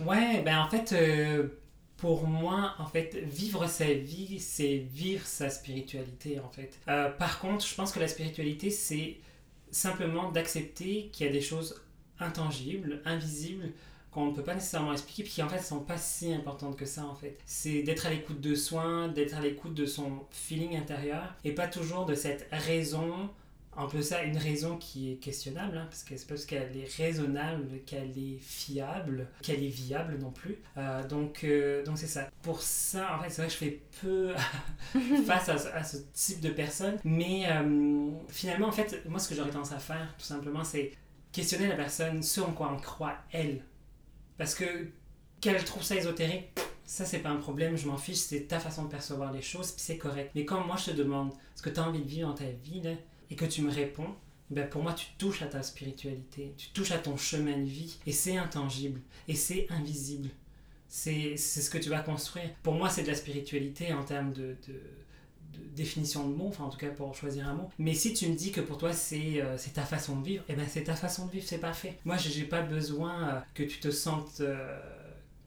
Ouais, 0.00 0.42
ben 0.42 0.58
en 0.58 0.68
fait, 0.68 0.94
pour 1.96 2.26
moi, 2.26 2.74
en 2.78 2.86
fait, 2.86 3.16
vivre 3.24 3.66
sa 3.66 3.86
vie, 3.86 4.38
c'est 4.40 4.76
vivre 4.76 5.26
sa 5.26 5.48
spiritualité, 5.48 6.38
en 6.40 6.50
fait. 6.50 6.78
Par 7.18 7.38
contre, 7.40 7.66
je 7.66 7.74
pense 7.74 7.92
que 7.92 8.00
la 8.00 8.08
spiritualité, 8.08 8.70
c'est 8.70 9.16
simplement 9.70 10.30
d'accepter 10.30 11.08
qu'il 11.12 11.26
y 11.26 11.28
a 11.28 11.32
des 11.32 11.40
choses 11.40 11.82
intangibles, 12.20 13.00
invisibles, 13.06 13.72
qu'on 14.16 14.26
ne 14.26 14.34
peut 14.34 14.42
pas 14.42 14.54
nécessairement 14.54 14.92
expliquer, 14.92 15.22
puis 15.24 15.32
qui 15.32 15.42
en 15.42 15.48
fait 15.48 15.60
sont 15.60 15.80
pas 15.80 15.98
si 15.98 16.32
importantes 16.32 16.76
que 16.76 16.86
ça, 16.86 17.04
en 17.04 17.14
fait. 17.14 17.38
C'est 17.46 17.82
d'être 17.82 18.06
à 18.06 18.10
l'écoute 18.10 18.40
de 18.40 18.54
soi, 18.54 19.08
d'être 19.08 19.34
à 19.36 19.40
l'écoute 19.40 19.74
de 19.74 19.86
son 19.86 20.24
feeling 20.30 20.76
intérieur, 20.76 21.34
et 21.44 21.52
pas 21.52 21.68
toujours 21.68 22.06
de 22.06 22.14
cette 22.14 22.48
raison 22.50 23.30
un 23.78 23.86
peu 23.88 24.00
ça, 24.00 24.22
une 24.22 24.38
raison 24.38 24.78
qui 24.78 25.12
est 25.12 25.16
questionnable, 25.16 25.76
hein, 25.76 25.86
parce 25.90 26.02
que 26.02 26.16
c'est 26.16 26.26
pas 26.26 26.34
parce 26.34 26.46
qu'elle 26.46 26.74
est 26.78 26.90
raisonnable 26.96 27.80
qu'elle 27.84 28.16
est 28.16 28.38
fiable, 28.40 29.28
qu'elle 29.42 29.62
est 29.62 29.68
viable 29.68 30.16
non 30.18 30.30
plus. 30.30 30.56
Euh, 30.78 31.06
donc, 31.06 31.44
euh, 31.44 31.84
donc 31.84 31.98
c'est 31.98 32.06
ça. 32.06 32.30
Pour 32.42 32.62
ça, 32.62 33.14
en 33.18 33.22
fait, 33.22 33.28
c'est 33.28 33.42
vrai 33.42 33.48
que 33.48 33.52
je 33.52 33.58
fais 33.58 33.82
peu 34.00 34.32
face 35.26 35.50
à, 35.50 35.58
ce- 35.58 35.98
ce 35.98 36.02
type 36.14 36.40
de 36.40 36.48
personnes, 36.50 36.96
mais 37.04 37.44
euh, 37.50 38.10
finalement, 38.28 38.68
en 38.68 38.72
fait, 38.72 39.04
moi, 39.06 39.18
ce 39.18 39.28
que 39.28 39.34
j'aurais 39.34 39.50
tendance 39.50 39.72
à 39.72 39.78
faire, 39.78 40.14
tout 40.18 40.24
simplement, 40.24 40.64
c'est 40.64 40.92
questionner 41.32 41.68
la 41.68 41.76
personne 41.76 42.22
sur 42.22 42.48
en 42.48 42.52
quoi 42.52 42.72
on 42.74 42.80
croit 42.80 43.16
elle. 43.30 43.60
Parce 44.38 44.54
que 44.54 44.64
qu'elle 45.40 45.62
trouve 45.64 45.82
ça 45.82 45.96
ésotérique, 45.96 46.58
ça 46.84 47.04
c'est 47.04 47.18
pas 47.18 47.30
un 47.30 47.36
problème, 47.36 47.76
je 47.76 47.86
m'en 47.86 47.98
fiche, 47.98 48.16
c'est 48.16 48.42
ta 48.42 48.60
façon 48.60 48.84
de 48.84 48.88
percevoir 48.88 49.32
les 49.32 49.42
choses, 49.42 49.72
puis 49.72 49.82
c'est 49.82 49.98
correct. 49.98 50.30
Mais 50.34 50.44
quand 50.44 50.64
moi 50.64 50.76
je 50.76 50.92
te 50.92 50.96
demande 50.96 51.32
ce 51.54 51.62
que 51.62 51.70
tu 51.70 51.80
as 51.80 51.88
envie 51.88 52.00
de 52.00 52.08
vivre 52.08 52.28
dans 52.28 52.34
ta 52.34 52.48
vie, 52.64 52.80
là, 52.80 52.92
et 53.30 53.36
que 53.36 53.44
tu 53.44 53.62
me 53.62 53.70
réponds, 53.70 54.14
ben 54.50 54.68
pour 54.68 54.82
moi 54.82 54.92
tu 54.92 55.06
touches 55.18 55.42
à 55.42 55.46
ta 55.46 55.62
spiritualité, 55.62 56.54
tu 56.56 56.68
touches 56.68 56.92
à 56.92 56.98
ton 56.98 57.16
chemin 57.16 57.58
de 57.58 57.64
vie, 57.64 57.98
et 58.06 58.12
c'est 58.12 58.36
intangible, 58.36 59.00
et 59.28 59.34
c'est 59.34 59.66
invisible. 59.70 60.30
C'est 60.88 61.36
ce 61.36 61.68
que 61.68 61.78
tu 61.78 61.90
vas 61.90 61.98
construire. 61.98 62.54
Pour 62.62 62.74
moi 62.74 62.88
c'est 62.88 63.02
de 63.02 63.08
la 63.08 63.14
spiritualité 63.14 63.92
en 63.92 64.04
termes 64.04 64.32
de, 64.32 64.56
de 64.68 64.80
définition 65.74 66.28
de 66.28 66.34
mots, 66.34 66.48
enfin 66.48 66.64
en 66.64 66.70
tout 66.70 66.78
cas 66.78 66.88
pour 66.88 67.14
choisir 67.14 67.48
un 67.48 67.54
mot. 67.54 67.70
Mais 67.78 67.94
si 67.94 68.14
tu 68.14 68.28
me 68.28 68.34
dis 68.34 68.52
que 68.52 68.60
pour 68.60 68.78
toi 68.78 68.92
c'est 68.92 69.40
euh, 69.40 69.56
ta 69.74 69.82
façon 69.82 70.20
de 70.20 70.24
vivre, 70.24 70.44
eh 70.48 70.54
ben 70.54 70.66
c'est 70.68 70.84
ta 70.84 70.94
façon 70.94 71.26
de 71.26 71.32
vivre, 71.32 71.46
c'est 71.46 71.58
parfait. 71.58 71.98
Moi 72.04 72.16
j'ai 72.16 72.44
pas 72.44 72.62
besoin 72.62 73.28
euh, 73.28 73.40
que 73.54 73.62
tu 73.62 73.78
te 73.78 73.90
sentes 73.90 74.40
euh, 74.40 74.78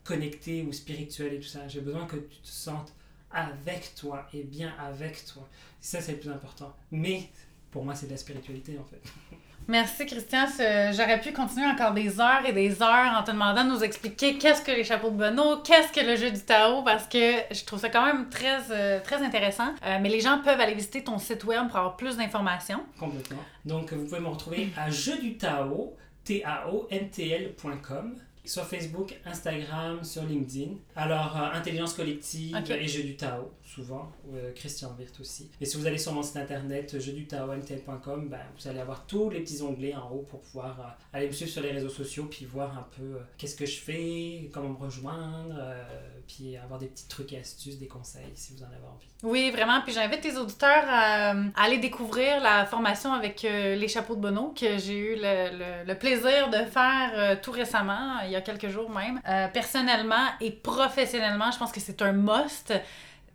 connecté 0.03 0.63
ou 0.63 0.71
spirituel 0.73 1.33
et 1.33 1.39
tout 1.39 1.47
ça. 1.47 1.67
J'ai 1.67 1.81
besoin 1.81 2.05
que 2.05 2.17
tu 2.17 2.37
te 2.37 2.47
sentes 2.47 2.93
avec 3.31 3.93
toi 3.95 4.27
et 4.33 4.43
bien 4.43 4.73
avec 4.79 5.25
toi. 5.25 5.47
Ça 5.81 6.01
c'est 6.01 6.13
le 6.13 6.19
plus 6.19 6.31
important. 6.31 6.75
Mais 6.91 7.29
pour 7.71 7.83
moi 7.83 7.95
c'est 7.95 8.07
de 8.07 8.11
la 8.11 8.17
spiritualité 8.17 8.77
en 8.77 8.85
fait. 8.85 9.01
Merci 9.69 10.05
Christian, 10.07 10.47
j'aurais 10.57 11.21
pu 11.21 11.31
continuer 11.31 11.67
encore 11.67 11.93
des 11.93 12.19
heures 12.19 12.43
et 12.43 12.53
des 12.53 12.81
heures 12.81 13.15
en 13.15 13.21
te 13.21 13.29
demandant 13.29 13.63
de 13.63 13.69
nous 13.69 13.83
expliquer 13.83 14.39
qu'est-ce 14.39 14.63
que 14.63 14.71
les 14.71 14.83
chapeaux 14.83 15.11
de 15.11 15.15
Bono, 15.15 15.57
qu'est-ce 15.57 15.93
que 15.93 16.03
le 16.03 16.15
jeu 16.15 16.31
du 16.31 16.39
Tao, 16.39 16.81
parce 16.81 17.05
que 17.05 17.35
je 17.51 17.63
trouve 17.65 17.77
ça 17.77 17.89
quand 17.89 18.03
même 18.03 18.29
très, 18.29 18.57
euh, 18.71 18.99
intéressant. 19.21 19.75
Euh, 19.85 19.99
mais 20.01 20.09
les 20.09 20.21
gens 20.21 20.41
peuvent 20.43 20.59
aller 20.59 20.73
visiter 20.73 21.03
ton 21.03 21.19
site 21.19 21.43
web 21.43 21.67
pour 21.67 21.77
avoir 21.77 21.97
plus 21.97 22.17
d'informations. 22.17 22.83
Complètement. 22.99 23.43
Donc 23.63 23.93
vous 23.93 24.05
pouvez 24.05 24.19
me 24.19 24.29
retrouver 24.29 24.69
à 24.75 24.89
jeu 24.89 25.19
du 25.19 25.37
Tao, 25.37 25.95
T-A-O-M-T-L.com 26.23 28.15
sur 28.45 28.63
Facebook, 28.65 29.15
Instagram, 29.25 30.03
sur 30.03 30.23
LinkedIn. 30.23 30.71
Alors, 30.95 31.35
euh, 31.37 31.57
intelligence 31.57 31.93
collective 31.93 32.55
et 32.71 32.87
jeu 32.87 33.03
du 33.03 33.15
Tao, 33.15 33.51
souvent. 33.63 34.11
euh, 34.33 34.51
Christian 34.55 34.95
Wirth 34.97 35.19
aussi. 35.19 35.49
Et 35.61 35.65
si 35.65 35.77
vous 35.77 35.85
allez 35.85 35.97
sur 35.97 36.13
mon 36.13 36.23
site 36.23 36.37
internet, 36.37 36.99
jeu 36.99 37.11
du 37.13 37.25
Tao, 37.27 37.51
MTL.com, 37.51 38.27
ben, 38.29 38.39
vous 38.57 38.67
allez 38.67 38.79
avoir 38.79 39.05
tous 39.05 39.29
les 39.29 39.41
petits 39.41 39.61
onglets 39.61 39.95
en 39.95 40.09
haut 40.11 40.25
pour 40.29 40.41
pouvoir 40.41 40.79
euh, 40.79 41.17
aller 41.17 41.27
me 41.27 41.31
suivre 41.31 41.51
sur 41.51 41.61
les 41.61 41.71
réseaux 41.71 41.89
sociaux, 41.89 42.25
puis 42.29 42.45
voir 42.45 42.77
un 42.77 42.87
peu 42.97 43.03
euh, 43.17 43.19
qu'est-ce 43.37 43.55
que 43.55 43.65
je 43.65 43.79
fais, 43.79 44.49
comment 44.53 44.69
me 44.69 44.77
rejoindre, 44.77 45.55
euh, 45.57 45.83
puis 46.27 46.57
avoir 46.57 46.79
des 46.79 46.87
petits 46.87 47.07
trucs 47.07 47.33
et 47.33 47.39
astuces, 47.39 47.77
des 47.79 47.87
conseils 47.87 48.31
si 48.35 48.53
vous 48.53 48.63
en 48.63 48.67
avez 48.67 48.75
envie. 48.77 49.07
Oui, 49.23 49.51
vraiment. 49.51 49.81
Puis 49.81 49.93
j'invite 49.93 50.21
tes 50.21 50.37
auditeurs 50.37 50.85
à, 50.87 51.31
à 51.31 51.35
aller 51.63 51.77
découvrir 51.77 52.41
la 52.41 52.65
formation 52.65 53.11
avec 53.13 53.43
euh, 53.45 53.75
les 53.75 53.87
chapeaux 53.87 54.15
de 54.15 54.21
Bono 54.21 54.53
que 54.59 54.77
j'ai 54.77 54.97
eu 54.97 55.15
le, 55.15 55.57
le- 55.57 55.87
le 55.87 55.95
plaisir 55.97 56.49
de 56.49 56.57
faire 56.69 57.11
euh, 57.15 57.35
tout 57.41 57.51
récemment, 57.51 58.19
il 58.25 58.31
y 58.31 58.35
a 58.35 58.38
quelques 58.41 58.69
jours 58.69 58.89
même. 58.89 59.21
Euh, 59.27 59.47
personnellement 59.47 60.27
et 60.41 60.51
professionnellement, 60.51 61.51
je 61.51 61.57
pense 61.57 61.71
que 61.71 61.79
c'est 61.79 62.01
un 62.01 62.11
must. 62.11 62.73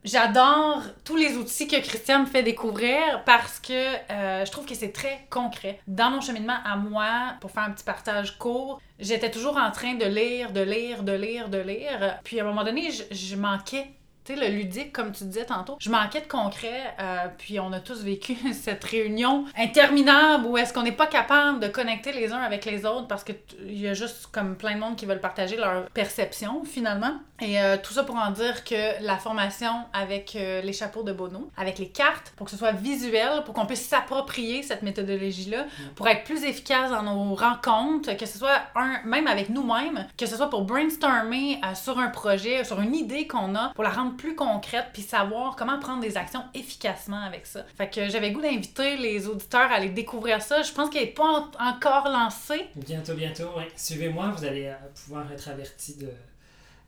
J'adore 0.05 0.83
tous 1.03 1.17
les 1.17 1.37
outils 1.37 1.67
que 1.67 1.81
Christian 1.81 2.21
me 2.21 2.27
fait 2.27 2.43
découvrir 2.43 3.25
parce 3.25 3.59
que 3.59 3.73
euh, 3.73 4.45
je 4.45 4.51
trouve 4.51 4.67
que 4.67 4.75
c'est 4.75 4.93
très 4.93 5.27
concret. 5.31 5.81
Dans 5.87 6.11
mon 6.11 6.21
cheminement 6.21 6.59
à 6.63 6.77
moi, 6.77 7.37
pour 7.41 7.51
faire 7.51 7.63
un 7.63 7.71
petit 7.71 7.85
partage 7.85 8.37
court, 8.39 8.83
j'étais 8.99 9.31
toujours 9.31 9.57
en 9.57 9.71
train 9.71 9.95
de 9.95 10.05
lire, 10.05 10.53
de 10.53 10.61
lire, 10.61 11.05
de 11.05 11.13
lire, 11.13 11.49
de 11.49 11.59
lire. 11.59 12.19
Puis 12.23 12.39
à 12.39 12.45
un 12.45 12.47
moment 12.47 12.65
donné, 12.65 12.91
je, 12.91 13.03
je 13.15 13.37
manquais 13.37 13.87
tu 14.25 14.35
sais, 14.35 14.41
le 14.41 14.55
ludique, 14.57 14.93
comme 14.93 15.13
tu 15.13 15.25
disais 15.25 15.45
tantôt, 15.45 15.77
je 15.79 15.91
manquais 15.91 16.23
de 16.23 16.27
concret, 16.27 16.95
euh, 16.99 17.27
puis 17.37 17.61
on 17.61 17.73
a 17.73 17.81
tous 17.81 18.03
vécu 18.03 18.37
cette 18.53 18.83
réunion 18.85 19.45
interminable 19.57 20.47
où 20.47 20.57
est-ce 20.57 20.73
qu'on 20.73 20.83
n'est 20.83 20.93
pas 20.93 21.07
capable 21.07 21.61
de 21.61 21.69
connecter 21.69 22.13
les 22.13 22.33
uns 22.33 22.41
avec 22.41 22.65
les 22.65 22.87
autres 22.87 23.07
parce 23.07 23.23
qu'il 23.23 23.37
y 23.67 23.87
a 23.87 23.95
juste 23.95 24.29
comme 24.33 24.57
plein 24.57 24.77
de 24.77 24.81
monde 24.81 24.97
qui 24.97 25.05
veulent 25.05 25.21
partager 25.21 25.57
leur 25.57 25.91
perception 25.91 26.65
finalement. 26.65 27.19
Et 27.41 27.61
euh, 27.61 27.77
tout 27.83 27.93
ça 27.93 28.05
pour 28.05 28.17
en 28.17 28.31
dire 28.31 28.65
que 28.65 29.03
la 29.05 29.19
formation 29.19 29.73
avec 29.93 30.37
euh, 30.37 30.63
les 30.63 30.73
chapeaux 30.73 31.03
de 31.03 31.13
Bono, 31.13 31.51
avec 31.57 31.79
les 31.79 31.89
cartes, 31.89 32.33
pour 32.37 32.47
que 32.47 32.51
ce 32.51 32.57
soit 32.57 32.73
visuel, 32.73 33.43
pour 33.45 33.55
qu'on 33.55 33.67
puisse 33.67 33.87
s'approprier 33.87 34.63
cette 34.63 34.83
méthodologie-là, 34.83 35.67
pour 35.97 36.09
être 36.09 36.25
plus 36.25 36.45
efficace 36.45 36.91
dans 36.91 37.03
nos 37.03 37.35
rencontres, 37.35 38.17
que 38.17 38.25
ce 38.25 38.39
soit 38.39 38.63
un, 38.77 39.01
même 39.05 39.27
avec 39.27 39.51
nous-mêmes, 39.51 40.07
que 40.17 40.27
ce 40.27 40.37
soit 40.37 40.49
pour 40.49 40.63
brainstormer 40.63 41.61
sur 41.75 41.99
un 41.99 42.09
projet, 42.09 42.63
sur 42.65 42.81
une 42.81 42.95
idée 42.95 43.27
qu'on 43.27 43.55
a, 43.57 43.71
pour 43.75 43.83
la 43.83 43.91
rendre 43.91 44.14
plus 44.17 44.35
concrète, 44.35 44.87
puis 44.93 45.03
savoir 45.03 45.57
comment 45.57 45.79
prendre 45.79 46.01
des 46.01 46.17
actions 46.17 46.43
efficacement 46.55 47.23
avec 47.23 47.47
ça. 47.47 47.65
Fait 47.77 47.89
que 47.91 48.09
j'avais 48.09 48.31
goût 48.33 48.41
d'inviter 48.41 48.97
les 48.97 49.27
auditeurs 49.29 49.71
à 49.71 49.75
aller 49.75 49.91
découvrir 49.91 50.41
ça. 50.43 50.63
Je 50.63 50.73
pense 50.73 50.91
qu'elle 50.91 51.05
n'est 51.05 51.11
pas 51.13 51.25
en- 51.25 51.51
encore 51.71 52.09
lancée. 52.09 52.67
Bientôt, 52.77 53.15
bientôt, 53.15 53.57
ouais. 53.57 53.69
Suivez-moi, 53.77 54.33
vous 54.37 54.45
allez 54.45 54.67
euh, 54.67 54.75
pouvoir 54.95 55.31
être 55.33 55.49
averti 55.49 55.97
de, 55.97 56.09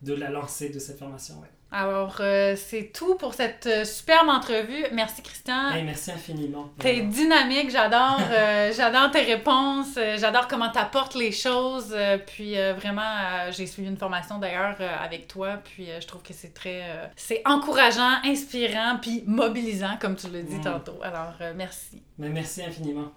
de 0.02 0.14
la 0.14 0.30
lancée 0.30 0.68
de 0.70 0.78
cette 0.78 0.98
formation. 0.98 1.34
Alors, 1.78 2.16
euh, 2.20 2.56
c'est 2.56 2.90
tout 2.90 3.16
pour 3.16 3.34
cette 3.34 3.66
euh, 3.66 3.84
superbe 3.84 4.30
entrevue. 4.30 4.86
Merci, 4.92 5.20
Christian. 5.20 5.72
Hey, 5.74 5.84
merci 5.84 6.10
infiniment. 6.10 6.70
T'es 6.78 7.02
dynamique, 7.02 7.70
j'adore, 7.70 8.18
euh, 8.30 8.72
j'adore 8.74 9.10
tes 9.10 9.20
réponses, 9.20 9.98
j'adore 10.16 10.48
comment 10.48 10.70
t'apportes 10.70 11.14
les 11.14 11.32
choses. 11.32 11.94
puis 12.26 12.54
vraiment, 12.78 13.50
j'ai 13.50 13.66
suivi 13.66 13.88
une 13.88 13.98
formation 13.98 14.38
d'ailleurs 14.38 14.76
avec 15.02 15.28
toi, 15.28 15.58
puis 15.62 15.88
je 16.00 16.06
trouve 16.06 16.22
que 16.22 16.32
c'est 16.32 16.54
très, 16.54 16.82
c'est 17.14 17.42
encourageant, 17.44 18.22
inspirant, 18.24 18.98
puis 19.00 19.22
mobilisant, 19.26 19.98
comme 20.00 20.16
tu 20.16 20.28
l'as 20.28 20.42
dit 20.42 20.56
Mm. 20.56 20.62
tantôt. 20.62 20.98
Alors, 21.02 21.34
merci. 21.56 22.02
Mais 22.18 22.30
merci 22.30 22.62
infiniment. 22.62 23.12